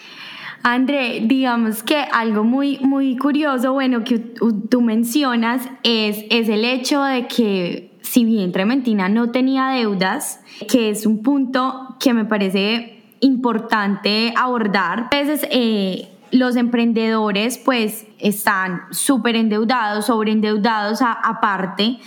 André, 0.63 1.23
digamos 1.27 1.83
que 1.83 1.97
algo 1.97 2.45
muy, 2.45 2.79
muy 2.81 3.17
curioso, 3.17 3.73
bueno, 3.73 4.05
que 4.05 4.19
tú 4.19 4.81
mencionas 4.83 5.63
es, 5.83 6.25
es 6.31 6.49
el 6.51 6.65
hecho 6.67 7.03
de 7.03 7.27
que 7.27 7.90
si 8.03 8.25
bien 8.25 8.53
Trementina 8.53 9.09
no 9.09 9.31
tenía 9.31 9.69
deudas, 9.69 10.41
que 10.69 10.91
es 10.91 11.07
un 11.07 11.23
punto 11.23 11.97
que 12.01 12.15
me 12.15 12.25
parece 12.25 13.03
importante 13.21 14.33
abordar, 14.37 15.09
a 15.13 15.17
veces 15.17 15.47
eh, 15.51 16.09
los 16.31 16.57
emprendedores 16.57 17.59
pues 17.59 18.07
están 18.19 18.83
súper 18.91 19.37
endeudados, 19.37 20.07
sobreendeudados 20.07 21.01
aparte, 21.03 21.99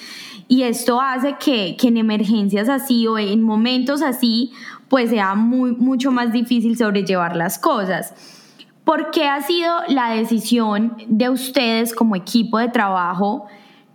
y 0.48 0.64
esto 0.64 1.02
hace 1.02 1.36
que, 1.40 1.78
que, 1.78 1.88
en 1.88 1.98
emergencias 1.98 2.70
así 2.70 3.08
o 3.08 3.18
en 3.18 3.42
momentos 3.42 4.02
así 4.02 4.52
pues 4.90 5.10
sea 5.10 5.34
muy, 5.34 5.72
mucho 5.72 6.12
más 6.12 6.32
difícil 6.32 6.78
sobrellevar 6.78 7.36
las 7.36 7.58
cosas. 7.58 8.14
¿Por 8.84 9.12
qué 9.12 9.28
ha 9.28 9.42
sido 9.42 9.74
la 9.88 10.12
decisión 10.12 10.98
de 11.08 11.30
ustedes 11.30 11.96
como 11.96 12.16
equipo 12.16 12.60
de 12.60 12.68
trabajo 12.68 13.48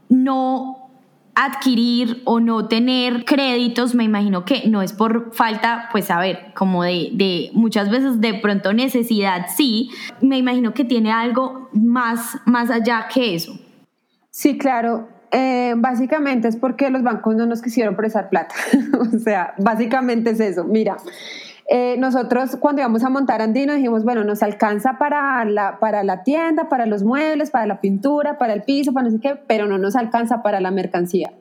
no 0.08 0.87
adquirir 1.40 2.20
o 2.24 2.40
no 2.40 2.66
tener 2.66 3.24
créditos, 3.24 3.94
me 3.94 4.02
imagino 4.02 4.44
que 4.44 4.68
no 4.68 4.82
es 4.82 4.92
por 4.92 5.32
falta, 5.32 5.88
pues 5.92 6.10
a 6.10 6.18
ver, 6.18 6.52
como 6.54 6.82
de, 6.82 7.10
de, 7.12 7.50
muchas 7.52 7.90
veces 7.90 8.20
de 8.20 8.34
pronto 8.34 8.72
necesidad, 8.72 9.46
sí, 9.56 9.88
me 10.20 10.36
imagino 10.36 10.74
que 10.74 10.84
tiene 10.84 11.12
algo 11.12 11.68
más, 11.72 12.38
más 12.44 12.70
allá 12.70 13.06
que 13.12 13.36
eso. 13.36 13.56
Sí, 14.30 14.58
claro. 14.58 15.08
Eh, 15.30 15.74
básicamente 15.76 16.48
es 16.48 16.56
porque 16.56 16.90
los 16.90 17.02
bancos 17.02 17.36
no 17.36 17.46
nos 17.46 17.62
quisieron 17.62 17.94
prestar 17.94 18.30
plata. 18.30 18.54
o 19.14 19.18
sea, 19.18 19.54
básicamente 19.58 20.30
es 20.30 20.40
eso. 20.40 20.64
Mira, 20.64 20.96
eh, 21.70 21.96
nosotros 21.98 22.56
cuando 22.58 22.80
íbamos 22.80 23.04
a 23.04 23.10
montar 23.10 23.42
Andino 23.42 23.74
dijimos, 23.74 24.02
bueno, 24.02 24.24
nos 24.24 24.42
alcanza 24.42 24.96
para 24.98 25.44
la, 25.44 25.78
para 25.78 26.02
la 26.02 26.22
tienda, 26.22 26.70
para 26.70 26.86
los 26.86 27.02
muebles, 27.02 27.50
para 27.50 27.66
la 27.66 27.82
pintura, 27.82 28.38
para 28.38 28.54
el 28.54 28.62
piso, 28.62 28.94
para 28.94 29.04
no 29.04 29.10
sé 29.10 29.20
qué, 29.20 29.36
pero 29.46 29.66
no 29.66 29.76
nos 29.76 29.94
alcanza 29.94 30.42
para 30.42 30.60
la 30.60 30.70
mercancía. 30.70 31.34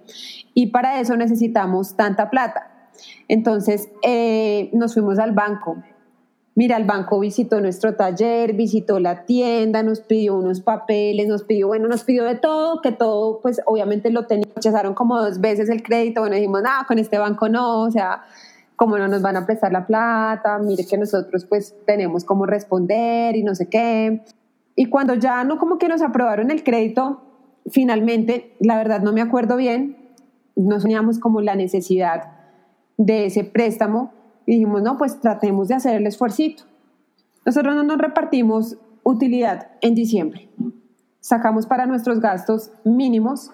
Y 0.54 0.68
para 0.68 1.00
eso 1.00 1.16
necesitamos 1.16 1.96
tanta 1.96 2.30
plata. 2.30 2.92
Entonces 3.30 3.90
eh, 4.04 4.70
nos 4.74 4.96
fuimos 4.96 5.18
al 5.18 5.32
banco. 5.32 5.78
Mira, 6.56 6.76
el 6.76 6.84
banco 6.84 7.20
visitó 7.20 7.62
nuestro 7.62 7.96
taller, 7.96 8.54
visitó 8.54 9.00
la 9.00 9.26
tienda, 9.26 9.82
nos 9.82 10.02
pidió 10.02 10.36
unos 10.36 10.60
papeles, 10.60 11.28
nos 11.28 11.44
pidió, 11.44 11.68
bueno, 11.68 11.88
nos 11.88 12.04
pidió 12.04 12.26
de 12.26 12.36
todo, 12.36 12.82
que 12.82 12.92
todo, 12.92 13.40
pues 13.42 13.62
obviamente 13.66 14.10
lo 14.10 14.26
tenían, 14.26 14.50
rechazaron 14.56 14.94
como 14.94 15.22
dos 15.22 15.40
veces 15.40 15.70
el 15.70 15.84
crédito, 15.84 16.22
bueno, 16.22 16.36
dijimos, 16.36 16.64
no, 16.64 16.70
con 16.88 16.98
este 16.98 17.20
banco 17.20 17.48
no, 17.48 17.84
o 17.84 17.92
sea, 17.92 18.24
cómo 18.78 18.98
no 18.98 19.08
nos 19.08 19.22
van 19.22 19.36
a 19.36 19.46
prestar 19.46 19.74
la 19.74 19.86
plata, 19.86 20.60
mire 20.60 20.86
que 20.86 20.98
nosotros 20.98 21.46
pues 21.46 21.76
tenemos 21.86 22.24
cómo 22.24 22.46
responder 22.46 23.36
y 23.36 23.44
no 23.44 23.56
sé 23.56 23.68
qué. 23.68 24.24
Y 24.76 24.86
cuando 24.86 25.16
ya 25.16 25.44
no 25.44 25.58
como 25.58 25.80
que 25.80 25.90
nos 25.90 26.04
aprobaron 26.04 26.52
el 26.52 26.64
crédito, 26.64 27.22
finalmente, 27.70 28.56
la 28.60 28.78
verdad 28.78 29.02
no 29.02 29.12
me 29.12 29.22
acuerdo 29.22 29.58
bien, 29.58 29.98
no 30.56 30.80
soñamos 30.80 31.18
como 31.18 31.42
la 31.42 31.56
necesidad 31.56 32.32
de 32.98 33.26
ese 33.26 33.44
préstamo 33.44 34.14
y 34.46 34.54
dijimos, 34.54 34.84
no, 34.84 34.98
pues 34.98 35.20
tratemos 35.20 35.68
de 35.68 35.76
hacer 35.76 35.96
el 35.96 36.06
esfuerzo. 36.06 36.44
Nosotros 37.46 37.76
no 37.76 37.84
nos 37.84 37.98
repartimos 37.98 38.78
utilidad 39.04 39.72
en 39.82 39.96
diciembre. 39.96 40.50
Sacamos 41.20 41.66
para 41.66 41.88
nuestros 41.88 42.20
gastos 42.20 42.72
mínimos 42.84 43.52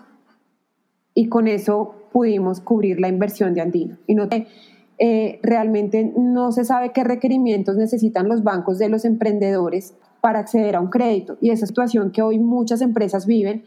y 1.15 1.29
con 1.29 1.47
eso 1.47 1.95
pudimos 2.11 2.59
cubrir 2.59 2.99
la 2.99 3.07
inversión 3.07 3.53
de 3.53 3.61
Andino. 3.61 3.97
Y 4.05 4.15
no 4.15 4.27
eh, 4.99 5.39
realmente 5.41 6.13
no 6.15 6.51
se 6.51 6.65
sabe 6.65 6.91
qué 6.91 7.03
requerimientos 7.03 7.75
necesitan 7.75 8.29
los 8.29 8.43
bancos 8.43 8.77
de 8.77 8.89
los 8.89 9.05
emprendedores 9.05 9.95
para 10.21 10.39
acceder 10.39 10.75
a 10.75 10.81
un 10.81 10.89
crédito. 10.89 11.37
Y 11.41 11.49
esa 11.49 11.65
situación 11.65 12.11
que 12.11 12.21
hoy 12.21 12.39
muchas 12.39 12.81
empresas 12.81 13.25
viven 13.25 13.63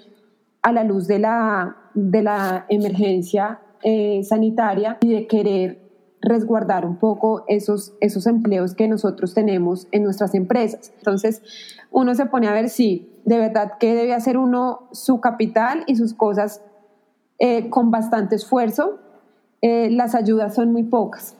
a 0.63 0.73
la 0.73 0.85
luz 0.85 1.07
de 1.07 1.19
la, 1.19 1.77
de 1.95 2.23
la 2.23 2.67
emergencia 2.69 3.61
eh, 3.83 4.23
sanitaria 4.25 4.99
y 5.01 5.13
de 5.13 5.27
querer 5.27 5.87
resguardar 6.21 6.87
un 6.87 6.97
poco 6.97 7.45
esos, 7.47 7.95
esos 8.01 8.27
empleos 8.27 8.75
que 8.75 8.89
nosotros 8.89 9.35
tenemos 9.35 9.87
en 9.93 10.03
nuestras 10.03 10.35
empresas. 10.35 10.93
Entonces, 10.99 11.43
uno 11.91 12.15
se 12.15 12.27
pone 12.27 12.49
a 12.49 12.53
ver 12.53 12.69
si 12.69 13.13
de 13.25 13.39
verdad 13.39 13.75
que 13.79 13.95
debe 13.95 14.15
hacer 14.15 14.39
uno 14.39 14.89
su 14.93 15.21
capital 15.21 15.85
y 15.87 15.97
sus 15.97 16.15
cosas 16.15 16.63
eh, 17.39 17.69
con 17.69 17.91
bastante 17.91 18.37
esfuerzo 18.37 18.99
eh, 19.63 19.89
las 19.91 20.15
ayudas 20.15 20.55
son 20.55 20.73
muy 20.73 20.85
pocas. 20.85 21.37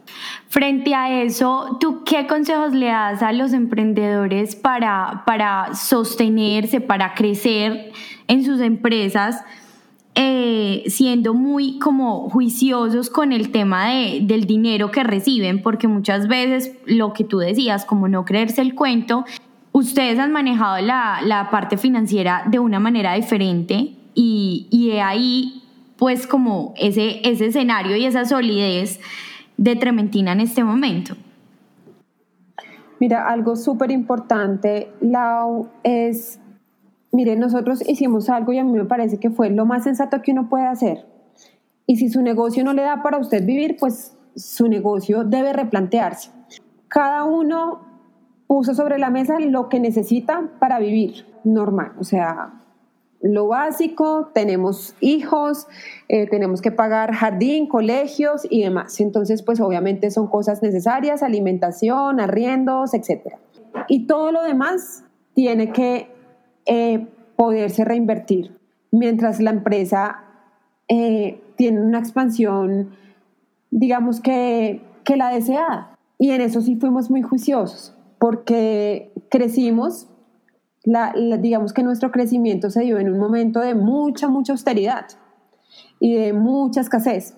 Frente 0.49 0.95
a 0.95 1.23
eso, 1.23 1.77
¿tú 1.81 2.03
qué 2.05 2.27
consejos 2.27 2.73
le 2.73 2.87
das 2.87 3.23
a 3.23 3.33
los 3.33 3.53
emprendedores 3.53 4.57
para, 4.57 5.23
para 5.27 5.75
sostenerse, 5.75 6.81
para 6.81 7.15
crecer 7.15 7.93
en 8.27 8.45
sus 8.45 8.61
empresas? 8.61 9.45
Eh, 10.19 10.85
siendo 10.87 11.35
muy 11.35 11.79
como 11.79 12.31
juiciosos 12.31 13.11
con 13.11 13.33
el 13.33 13.51
tema 13.53 13.91
de, 13.91 14.21
del 14.23 14.47
dinero 14.47 14.91
que 14.91 15.05
reciben, 15.05 15.61
porque 15.63 15.89
muchas 15.89 16.27
veces 16.27 16.73
lo 16.87 17.13
que 17.13 17.23
tú 17.23 17.37
decías, 17.37 17.85
como 17.85 18.09
no 18.09 18.25
creerse 18.25 18.63
el 18.63 18.75
cuento, 18.75 19.27
ustedes 19.73 20.19
han 20.19 20.33
manejado 20.33 20.81
la, 20.81 21.21
la 21.23 21.51
parte 21.51 21.77
financiera 21.77 22.45
de 22.47 22.59
una 22.59 22.81
manera 22.81 23.13
diferente 23.13 23.93
y, 24.15 24.69
y 24.71 24.93
ahí 24.93 25.66
pues 25.99 26.27
como 26.27 26.75
ese, 26.77 27.21
ese 27.29 27.47
escenario 27.47 27.97
y 27.97 28.05
esa 28.05 28.25
solidez 28.25 29.01
de 29.57 29.77
Trementina 29.77 30.33
en 30.33 30.41
este 30.41 30.63
momento? 30.65 31.17
Mira, 32.99 33.29
algo 33.29 33.57
súper 33.57 33.91
importante, 33.91 34.91
Lau, 35.01 35.69
es, 35.83 36.41
mire, 37.13 37.37
nosotros 37.37 37.87
hicimos 37.87 38.31
algo 38.31 38.53
y 38.53 38.59
a 38.59 38.65
mí 38.65 38.73
me 38.73 38.85
parece 38.87 39.19
que 39.19 39.31
fue 39.31 39.51
lo 39.51 39.67
más 39.67 39.85
sensato 39.85 40.23
que 40.23 40.33
uno 40.33 40.49
puede 40.49 40.67
hacer. 40.67 41.07
Y 41.87 41.97
si 41.97 42.09
su 42.09 42.23
negocio 42.23 42.65
no 42.65 42.73
le 42.73 42.83
da 42.83 43.03
para 43.03 43.19
usted 43.19 43.45
vivir, 43.45 43.77
pues 43.79 44.17
su 44.35 44.69
negocio 44.69 45.25
debe 45.25 45.53
replantearse. 45.53 46.31
Cada 46.89 47.25
uno 47.25 47.81
puso 48.47 48.75
sobre 48.75 48.99
la 48.99 49.11
mesa 49.11 49.39
lo 49.41 49.69
que 49.69 49.81
necesita 49.81 50.51
para 50.59 50.79
vivir. 50.79 51.27
normal, 51.45 51.93
o 52.01 52.03
sea, 52.03 52.55
lo 53.33 53.49
básico, 53.49 54.31
tenemos 54.35 54.95
hijos, 55.01 55.67
eh, 56.09 56.27
tenemos 56.29 56.61
que 56.61 56.71
pagar 56.71 57.13
jardín, 57.13 57.67
colegios 57.67 58.47
y 58.49 58.63
demás. 58.63 59.01
Entonces, 59.01 59.43
pues 59.43 59.61
obviamente 59.61 60.11
son 60.11 60.29
cosas 60.29 60.63
necesarias, 60.63 61.23
alimentación, 61.23 62.21
arriendos, 62.21 62.95
etc. 62.95 63.35
Y 63.89 64.07
todo 64.07 64.33
lo 64.33 64.43
demás 64.43 65.05
tiene 65.35 65.73
que 65.73 66.11
eh, 66.67 67.07
poderse 67.37 67.85
reinvertir. 67.85 68.59
Mientras 68.91 69.41
la 69.41 69.51
empresa 69.51 70.25
eh, 70.89 71.41
tiene 71.57 71.81
una 71.81 71.99
expansión, 71.99 72.91
digamos 73.71 74.21
que, 74.21 74.83
que 75.05 75.17
la 75.17 75.31
deseada. 75.31 75.97
Y 76.19 76.31
en 76.31 76.41
eso 76.41 76.61
sí 76.61 76.77
fuimos 76.77 77.11
muy 77.11 77.23
juiciosos, 77.23 77.95
porque 78.19 79.13
crecimos 79.29 80.09
digamos 81.41 81.73
que 81.73 81.83
nuestro 81.83 82.13
crecimiento 82.13 82.71
se 82.71 82.83
dio 82.83 82.99
en 82.99 83.13
un 83.13 83.19
momento 83.19 83.61
de 83.61 83.75
mucha, 83.75 84.29
mucha 84.29 84.53
austeridad 84.53 85.07
y 85.99 86.15
de 86.15 86.33
mucha 86.33 86.81
escasez. 86.81 87.37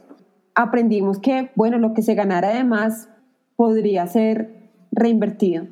Aprendimos 0.55 1.19
que, 1.19 1.51
bueno, 1.55 1.79
lo 1.79 1.95
que 1.95 2.03
se 2.03 2.15
ganara 2.15 2.49
además 2.49 3.09
podría 3.57 4.07
ser 4.07 4.71
reinvertido 4.93 5.67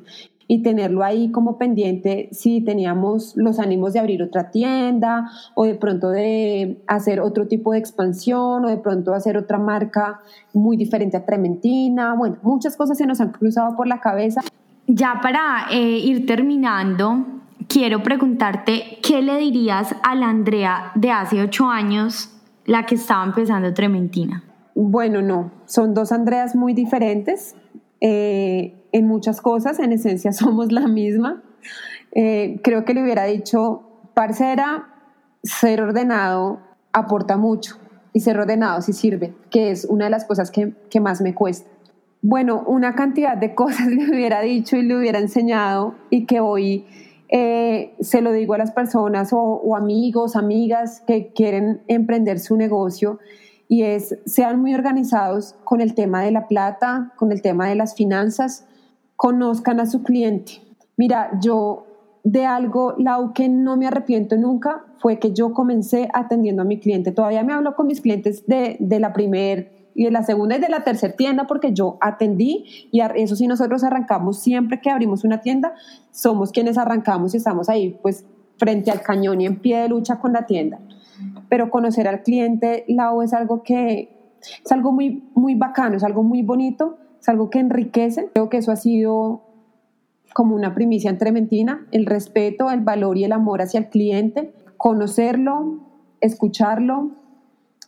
y 0.47 0.63
tenerlo 0.63 1.03
ahí 1.03 1.29
como 1.31 1.57
pendiente 1.57 2.29
si 2.31 2.61
teníamos 2.61 3.33
los 3.35 3.59
ánimos 3.59 3.93
de 3.93 3.99
abrir 3.99 4.23
otra 4.23 4.49
tienda 4.49 5.29
o 5.55 5.65
de 5.65 5.75
pronto 5.75 6.09
de 6.09 6.81
hacer 6.87 7.19
otro 7.19 7.47
tipo 7.47 7.73
de 7.73 7.79
expansión 7.79 8.63
o 8.63 8.69
de 8.69 8.77
pronto 8.77 9.13
hacer 9.13 9.37
otra 9.37 9.59
marca 9.59 10.21
muy 10.53 10.77
diferente 10.77 11.17
a 11.17 11.25
Trementina. 11.25 12.15
Bueno, 12.15 12.37
muchas 12.43 12.77
cosas 12.77 12.97
se 12.97 13.05
nos 13.05 13.19
han 13.19 13.31
cruzado 13.31 13.75
por 13.75 13.87
la 13.87 13.99
cabeza. 13.99 14.41
Ya 14.87 15.19
para 15.21 15.67
eh, 15.69 15.99
ir 15.99 16.25
terminando, 16.25 17.36
quiero 17.67 18.03
preguntarte, 18.03 18.99
¿qué 19.03 19.21
le 19.21 19.37
dirías 19.37 19.95
a 20.03 20.15
la 20.15 20.29
Andrea 20.29 20.91
de 20.95 21.11
hace 21.11 21.41
ocho 21.41 21.69
años, 21.69 22.29
la 22.65 22.85
que 22.85 22.95
estaba 22.95 23.23
empezando 23.23 23.73
Trementina? 23.73 24.43
Bueno, 24.75 25.21
no, 25.21 25.51
son 25.65 25.93
dos 25.93 26.11
Andreas 26.11 26.55
muy 26.55 26.73
diferentes 26.73 27.55
eh, 27.99 28.75
en 28.91 29.07
muchas 29.07 29.41
cosas, 29.41 29.79
en 29.79 29.91
esencia 29.91 30.31
somos 30.33 30.71
la 30.71 30.87
misma. 30.87 31.43
Eh, 32.11 32.59
creo 32.63 32.85
que 32.85 32.93
le 32.93 33.03
hubiera 33.03 33.25
dicho, 33.25 33.83
parcera, 34.13 34.93
ser 35.43 35.81
ordenado 35.81 36.59
aporta 36.93 37.37
mucho 37.37 37.77
y 38.13 38.21
ser 38.21 38.39
ordenado 38.39 38.81
sí 38.81 38.93
sirve, 38.93 39.35
que 39.51 39.71
es 39.71 39.85
una 39.85 40.05
de 40.05 40.11
las 40.11 40.25
cosas 40.25 40.51
que, 40.51 40.73
que 40.89 40.99
más 40.99 41.21
me 41.21 41.33
cuesta. 41.33 41.69
Bueno, 42.21 42.63
una 42.65 42.95
cantidad 42.95 43.37
de 43.37 43.53
cosas 43.55 43.87
le 43.87 44.09
hubiera 44.09 44.41
dicho 44.41 44.77
y 44.77 44.83
le 44.83 44.97
hubiera 44.97 45.19
enseñado 45.19 45.95
y 46.09 46.25
que 46.25 46.39
hoy 46.39 46.85
eh, 47.29 47.95
se 47.99 48.21
lo 48.21 48.31
digo 48.31 48.53
a 48.53 48.57
las 48.57 48.71
personas 48.71 49.29
o, 49.33 49.75
amigos, 49.75 50.35
amigas 50.35 51.01
que 51.05 51.33
quieren 51.33 51.81
emprender 51.87 52.39
su 52.39 52.55
negocio 52.55 53.19
y 53.67 53.83
es, 53.83 54.17
sean 54.25 54.61
muy 54.61 54.73
organizados 54.73 55.55
con 55.65 55.81
el 55.81 55.93
tema 55.93 56.23
de 56.23 56.31
la 56.31 56.47
plata, 56.47 57.13
con 57.17 57.31
el 57.31 57.41
tema 57.41 57.67
de 57.67 57.75
las 57.75 57.95
finanzas, 57.95 58.65
conozcan 59.17 59.79
a 59.79 59.85
su 59.85 60.03
cliente. 60.03 60.61
Mira, 60.95 61.31
yo 61.41 61.85
de 62.23 62.45
algo, 62.45 62.95
Lau, 62.97 63.33
que 63.33 63.49
no 63.49 63.77
me 63.77 63.87
arrepiento 63.87 64.37
nunca, 64.37 64.85
fue 64.99 65.19
que 65.19 65.33
yo 65.33 65.53
comencé 65.53 66.09
atendiendo 66.13 66.61
a 66.61 66.65
mi 66.65 66.79
cliente. 66.79 67.11
Todavía 67.11 67.43
me 67.43 67.53
hablo 67.53 67.75
con 67.75 67.87
mis 67.87 68.01
clientes 68.01 68.45
de, 68.47 68.77
de 68.79 68.99
la 68.99 69.13
primer 69.13 69.76
y 69.97 70.03
de 70.03 70.11
la 70.11 70.21
segunda 70.21 70.55
y 70.55 70.59
de 70.59 70.69
la 70.69 70.83
tercera 70.83 71.15
tienda 71.15 71.47
porque 71.47 71.73
yo 71.73 71.97
atendí 72.01 72.87
y 72.91 73.01
eso 73.01 73.35
sí 73.35 73.47
nosotros 73.47 73.83
arrancamos 73.83 74.39
siempre 74.39 74.79
que 74.79 74.91
abrimos 74.91 75.23
una 75.23 75.41
tienda, 75.41 75.73
somos 76.11 76.51
quienes 76.51 76.77
arrancamos 76.77 77.33
y 77.33 77.37
estamos 77.37 77.67
ahí 77.67 77.97
pues 78.03 78.23
frente 78.57 78.91
al 78.91 79.01
cañón 79.01 79.41
y 79.41 79.47
en 79.47 79.59
pie 79.59 79.79
de 79.79 79.89
lucha 79.89 80.19
con 80.19 80.33
la 80.33 80.45
tienda. 80.45 80.79
Pero 81.49 81.71
conocer 81.71 82.07
al 82.07 82.21
cliente, 82.21 82.85
Lau, 82.87 83.23
es 83.23 83.33
algo 83.33 83.63
que 83.63 84.35
es 84.63 84.71
algo 84.71 84.91
muy, 84.91 85.23
muy 85.33 85.55
bacano, 85.55 85.97
es 85.97 86.03
algo 86.03 86.21
muy 86.21 86.43
bonito, 86.43 86.99
es 87.19 87.27
algo 87.27 87.49
que 87.49 87.57
enriquece. 87.57 88.29
Creo 88.33 88.49
que 88.49 88.57
eso 88.57 88.71
ha 88.71 88.75
sido 88.75 89.41
como 90.31 90.55
una 90.55 90.75
primicia 90.75 91.09
en 91.09 91.17
Trementina, 91.17 91.87
el 91.91 92.05
respeto, 92.05 92.69
el 92.69 92.81
valor 92.81 93.17
y 93.17 93.23
el 93.23 93.31
amor 93.31 93.63
hacia 93.63 93.79
el 93.79 93.89
cliente, 93.89 94.53
conocerlo, 94.77 95.79
escucharlo, 96.21 97.13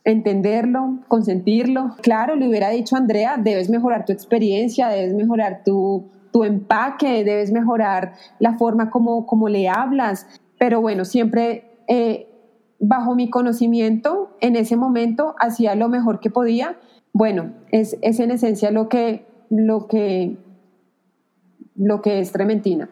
entenderlo, 0.04 0.98
consentirlo. 1.08 1.96
Claro, 2.00 2.36
le 2.36 2.48
hubiera 2.48 2.70
dicho 2.70 2.96
a 2.96 2.98
Andrea, 2.98 3.36
debes 3.38 3.68
mejorar 3.68 4.04
tu 4.04 4.12
experiencia, 4.12 4.88
debes 4.88 5.14
mejorar 5.14 5.62
tu, 5.64 6.08
empaque, 6.44 7.24
debes 7.24 7.52
mejorar 7.52 8.14
la 8.38 8.56
forma 8.56 8.90
como, 8.90 9.26
como 9.26 9.48
le 9.48 9.68
hablas. 9.68 10.26
Pero 10.58 10.80
bueno, 10.80 11.04
siempre 11.04 11.76
eh, 11.88 12.28
bajo 12.78 13.14
mi 13.14 13.28
conocimiento, 13.30 14.36
en 14.40 14.56
ese 14.56 14.76
momento 14.76 15.34
hacía 15.38 15.74
lo 15.74 15.88
mejor 15.88 16.20
que 16.20 16.30
podía. 16.30 16.76
Bueno, 17.12 17.52
es, 17.70 17.96
es 18.02 18.20
en 18.20 18.30
esencia 18.30 18.70
lo 18.70 18.88
que, 18.88 19.26
lo, 19.50 19.86
que, 19.86 20.36
lo 21.76 22.00
que 22.00 22.20
es 22.20 22.32
Trementina. 22.32 22.88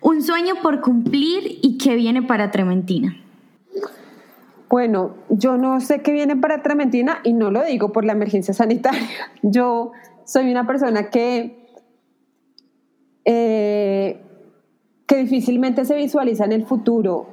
Un 0.00 0.22
sueño 0.22 0.54
por 0.62 0.80
cumplir 0.80 1.58
y 1.62 1.78
qué 1.78 1.94
viene 1.94 2.22
para 2.22 2.50
Trementina. 2.50 3.21
Bueno, 4.72 5.16
yo 5.28 5.58
no 5.58 5.82
sé 5.82 6.00
qué 6.00 6.12
viene 6.12 6.34
para 6.34 6.62
Trementina 6.62 7.18
y 7.24 7.34
no 7.34 7.50
lo 7.50 7.62
digo 7.62 7.92
por 7.92 8.06
la 8.06 8.12
emergencia 8.12 8.54
sanitaria. 8.54 9.06
Yo 9.42 9.92
soy 10.24 10.50
una 10.50 10.66
persona 10.66 11.10
que, 11.10 11.68
eh, 13.26 14.18
que 15.06 15.16
difícilmente 15.16 15.84
se 15.84 15.94
visualiza 15.94 16.46
en 16.46 16.52
el 16.52 16.64
futuro. 16.64 17.26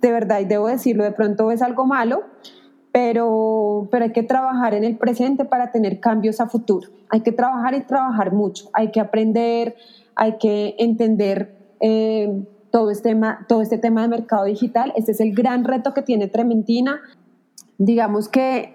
De 0.00 0.10
verdad, 0.10 0.40
y 0.40 0.46
debo 0.46 0.66
decirlo, 0.68 1.04
de 1.04 1.12
pronto 1.12 1.50
es 1.50 1.60
algo 1.60 1.84
malo, 1.84 2.22
pero, 2.90 3.86
pero 3.90 4.06
hay 4.06 4.12
que 4.12 4.22
trabajar 4.22 4.72
en 4.72 4.84
el 4.84 4.96
presente 4.96 5.44
para 5.44 5.72
tener 5.72 6.00
cambios 6.00 6.40
a 6.40 6.48
futuro. 6.48 6.88
Hay 7.10 7.20
que 7.20 7.32
trabajar 7.32 7.74
y 7.74 7.82
trabajar 7.82 8.32
mucho. 8.32 8.70
Hay 8.72 8.90
que 8.92 9.00
aprender, 9.00 9.76
hay 10.14 10.38
que 10.38 10.74
entender. 10.78 11.54
Eh, 11.80 12.46
todo 12.72 12.90
este, 12.90 13.10
tema, 13.10 13.44
todo 13.48 13.62
este 13.62 13.78
tema 13.78 14.02
de 14.02 14.08
mercado 14.08 14.46
digital. 14.46 14.92
Este 14.96 15.12
es 15.12 15.20
el 15.20 15.34
gran 15.34 15.62
reto 15.62 15.94
que 15.94 16.02
tiene 16.02 16.26
Trementina. 16.26 17.00
Digamos 17.78 18.28
que 18.28 18.74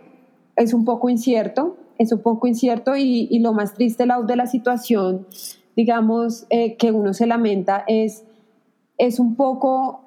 es 0.55 0.73
un 0.73 0.85
poco 0.85 1.09
incierto, 1.09 1.75
es 1.97 2.13
un 2.13 2.21
poco 2.21 2.47
incierto 2.47 2.95
y, 2.95 3.37
lo 3.39 3.51
más 3.53 3.73
triste 3.73 4.05
de 4.05 4.35
la 4.35 4.47
situación, 4.47 5.27
digamos, 5.75 6.45
eh, 6.49 6.77
que 6.77 6.91
uno 6.91 7.13
se 7.13 7.27
lamenta 7.27 7.83
es, 7.87 8.23
es 8.97 9.19
un 9.19 9.35
poco 9.35 10.01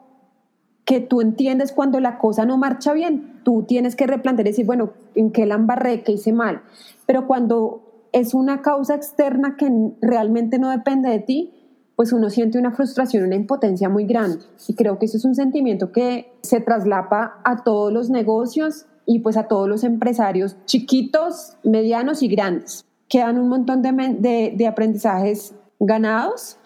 que 0.85 1.01
tú 1.01 1.21
entiendes 1.21 1.73
cuando 1.73 2.01
la 2.01 2.19
cosa 2.19 2.47
no 2.47 2.57
marcha 2.59 2.93
bien, 2.93 3.41
tú 3.45 3.65
tienes 3.65 3.97
que 3.97 4.07
replantear 4.07 4.47
y 4.47 4.51
decir, 4.51 4.67
bueno, 4.67 4.91
¿en 5.15 5.31
qué 5.31 5.47
la 5.47 5.57
embarré, 5.57 6.03
qué 6.03 6.13
hice 6.13 6.33
mal? 6.33 6.63
Pero 7.07 7.27
cuando 7.27 8.09
es 8.13 8.35
una 8.35 8.63
causa 8.63 8.95
externa 8.95 9.57
que 9.57 9.71
realmente 10.01 10.59
no 10.59 10.71
depende 10.71 11.11
de 11.11 11.21
ti, 11.21 11.60
pues 12.01 12.15
uno 12.15 12.31
siente 12.31 12.59
una 12.59 12.71
frustración, 12.71 13.25
una 13.25 13.37
impotencia 13.37 13.91
muy 13.91 14.07
grande. 14.07 14.39
Y 14.67 14.73
creo 14.73 14.99
que 14.99 15.05
eso 15.05 15.19
es 15.19 15.27
un 15.27 15.35
sentimiento 15.35 15.93
que 15.93 16.33
se 16.41 16.63
traslapa 16.63 17.43
a 17.45 17.63
todos 17.63 17.93
los 17.93 18.09
negocios 18.09 18.87
y 19.05 19.19
pues 19.19 19.37
a 19.37 19.49
todos 19.49 19.69
los 19.69 19.85
empresarios 19.85 20.57
chiquitos, 20.65 21.59
medianos 21.63 22.23
y 22.23 22.29
grandes. 22.29 22.87
Quedan 23.07 23.39
un 23.39 23.51
montón 23.51 23.83
de, 23.83 24.55
de 24.57 24.67
aprendizajes 24.67 25.55
ganados 25.79 26.57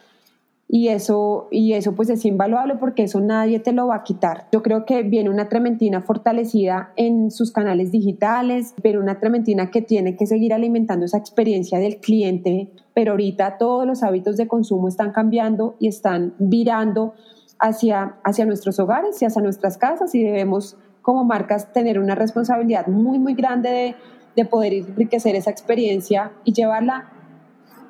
y 0.68 0.88
eso, 0.88 1.48
y 1.50 1.72
eso 1.72 1.96
pues 1.96 2.10
es 2.10 2.24
invaluable 2.24 2.76
porque 2.76 3.02
eso 3.02 3.20
nadie 3.20 3.58
te 3.58 3.72
lo 3.72 3.88
va 3.88 3.96
a 3.96 4.02
quitar. 4.04 4.46
Yo 4.52 4.62
creo 4.62 4.84
que 4.84 5.02
viene 5.02 5.30
una 5.30 5.48
trementina 5.48 6.00
fortalecida 6.00 6.92
en 6.94 7.32
sus 7.32 7.50
canales 7.50 7.90
digitales, 7.90 8.72
pero 8.84 9.00
una 9.00 9.18
trementina 9.18 9.72
que 9.72 9.82
tiene 9.82 10.16
que 10.16 10.26
seguir 10.26 10.54
alimentando 10.54 11.06
esa 11.06 11.18
experiencia 11.18 11.80
del 11.80 11.98
cliente, 11.98 12.70
pero 12.94 13.12
ahorita 13.12 13.58
todos 13.58 13.86
los 13.86 14.02
hábitos 14.02 14.36
de 14.36 14.48
consumo 14.48 14.88
están 14.88 15.12
cambiando 15.12 15.76
y 15.80 15.88
están 15.88 16.34
virando 16.38 17.14
hacia, 17.58 18.16
hacia 18.24 18.46
nuestros 18.46 18.78
hogares 18.78 19.20
y 19.20 19.24
hacia 19.24 19.42
nuestras 19.42 19.76
casas 19.76 20.14
y 20.14 20.22
debemos 20.22 20.76
como 21.02 21.24
marcas 21.24 21.72
tener 21.72 21.98
una 21.98 22.14
responsabilidad 22.14 22.86
muy, 22.86 23.18
muy 23.18 23.34
grande 23.34 23.68
de, 23.68 23.94
de 24.36 24.44
poder 24.46 24.72
enriquecer 24.72 25.36
esa 25.36 25.50
experiencia 25.50 26.32
y 26.44 26.52
llevarla 26.52 27.10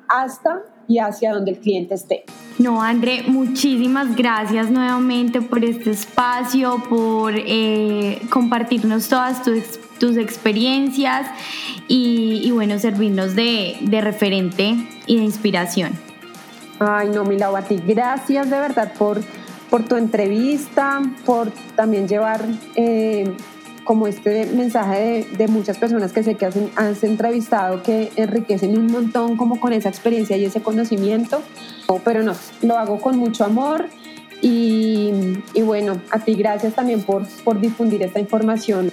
hasta 0.09 0.63
y 0.87 0.99
hacia 0.99 1.33
donde 1.33 1.51
el 1.51 1.59
cliente 1.59 1.95
esté. 1.95 2.25
No, 2.59 2.81
André, 2.81 3.23
muchísimas 3.27 4.15
gracias 4.15 4.69
nuevamente 4.69 5.41
por 5.41 5.63
este 5.63 5.91
espacio, 5.91 6.81
por 6.89 7.33
eh, 7.35 8.21
compartirnos 8.29 9.09
todas 9.09 9.43
tus, 9.43 9.79
tus 9.99 10.17
experiencias 10.17 11.27
y, 11.87 12.49
bueno, 12.51 12.79
servirnos 12.79 13.35
de, 13.35 13.77
de, 13.81 14.01
referente 14.01 14.75
y 15.05 15.17
de 15.17 15.23
inspiración. 15.23 15.93
Ay, 16.79 17.09
no, 17.09 17.23
Milau, 17.23 17.55
a 17.55 17.61
ti 17.61 17.81
gracias 17.85 18.49
de 18.49 18.59
verdad 18.59 18.93
por, 18.97 19.21
por 19.69 19.83
tu 19.83 19.95
entrevista, 19.95 21.01
por 21.25 21.51
también 21.75 22.07
llevar... 22.07 22.41
Eh, 22.75 23.35
como 23.85 24.07
este 24.07 24.47
mensaje 24.47 25.27
de, 25.37 25.47
muchas 25.47 25.77
personas 25.77 26.11
que 26.11 26.23
sé 26.23 26.35
que 26.35 26.47
hacen, 26.47 26.69
has 26.75 27.03
entrevistado 27.03 27.81
que 27.83 28.11
enriquecen 28.17 28.77
un 28.77 28.87
montón 28.87 29.37
como 29.37 29.59
con 29.59 29.71
esa 29.71 29.89
experiencia 29.89 30.35
y 30.35 30.43
ese 30.43 30.61
conocimiento, 30.61 31.41
pero 32.03 32.23
no, 32.23 32.33
lo 32.63 32.77
hago 32.77 32.99
con 32.99 33.17
mucho 33.17 33.45
amor 33.45 33.85
Y, 34.41 35.11
y 35.53 35.61
bueno, 35.61 36.01
a 36.11 36.19
ti 36.19 36.33
gracias 36.33 36.73
también 36.73 37.03
por, 37.03 37.25
por 37.43 37.61
difundir 37.61 38.03
esta 38.03 38.19
información. 38.19 38.91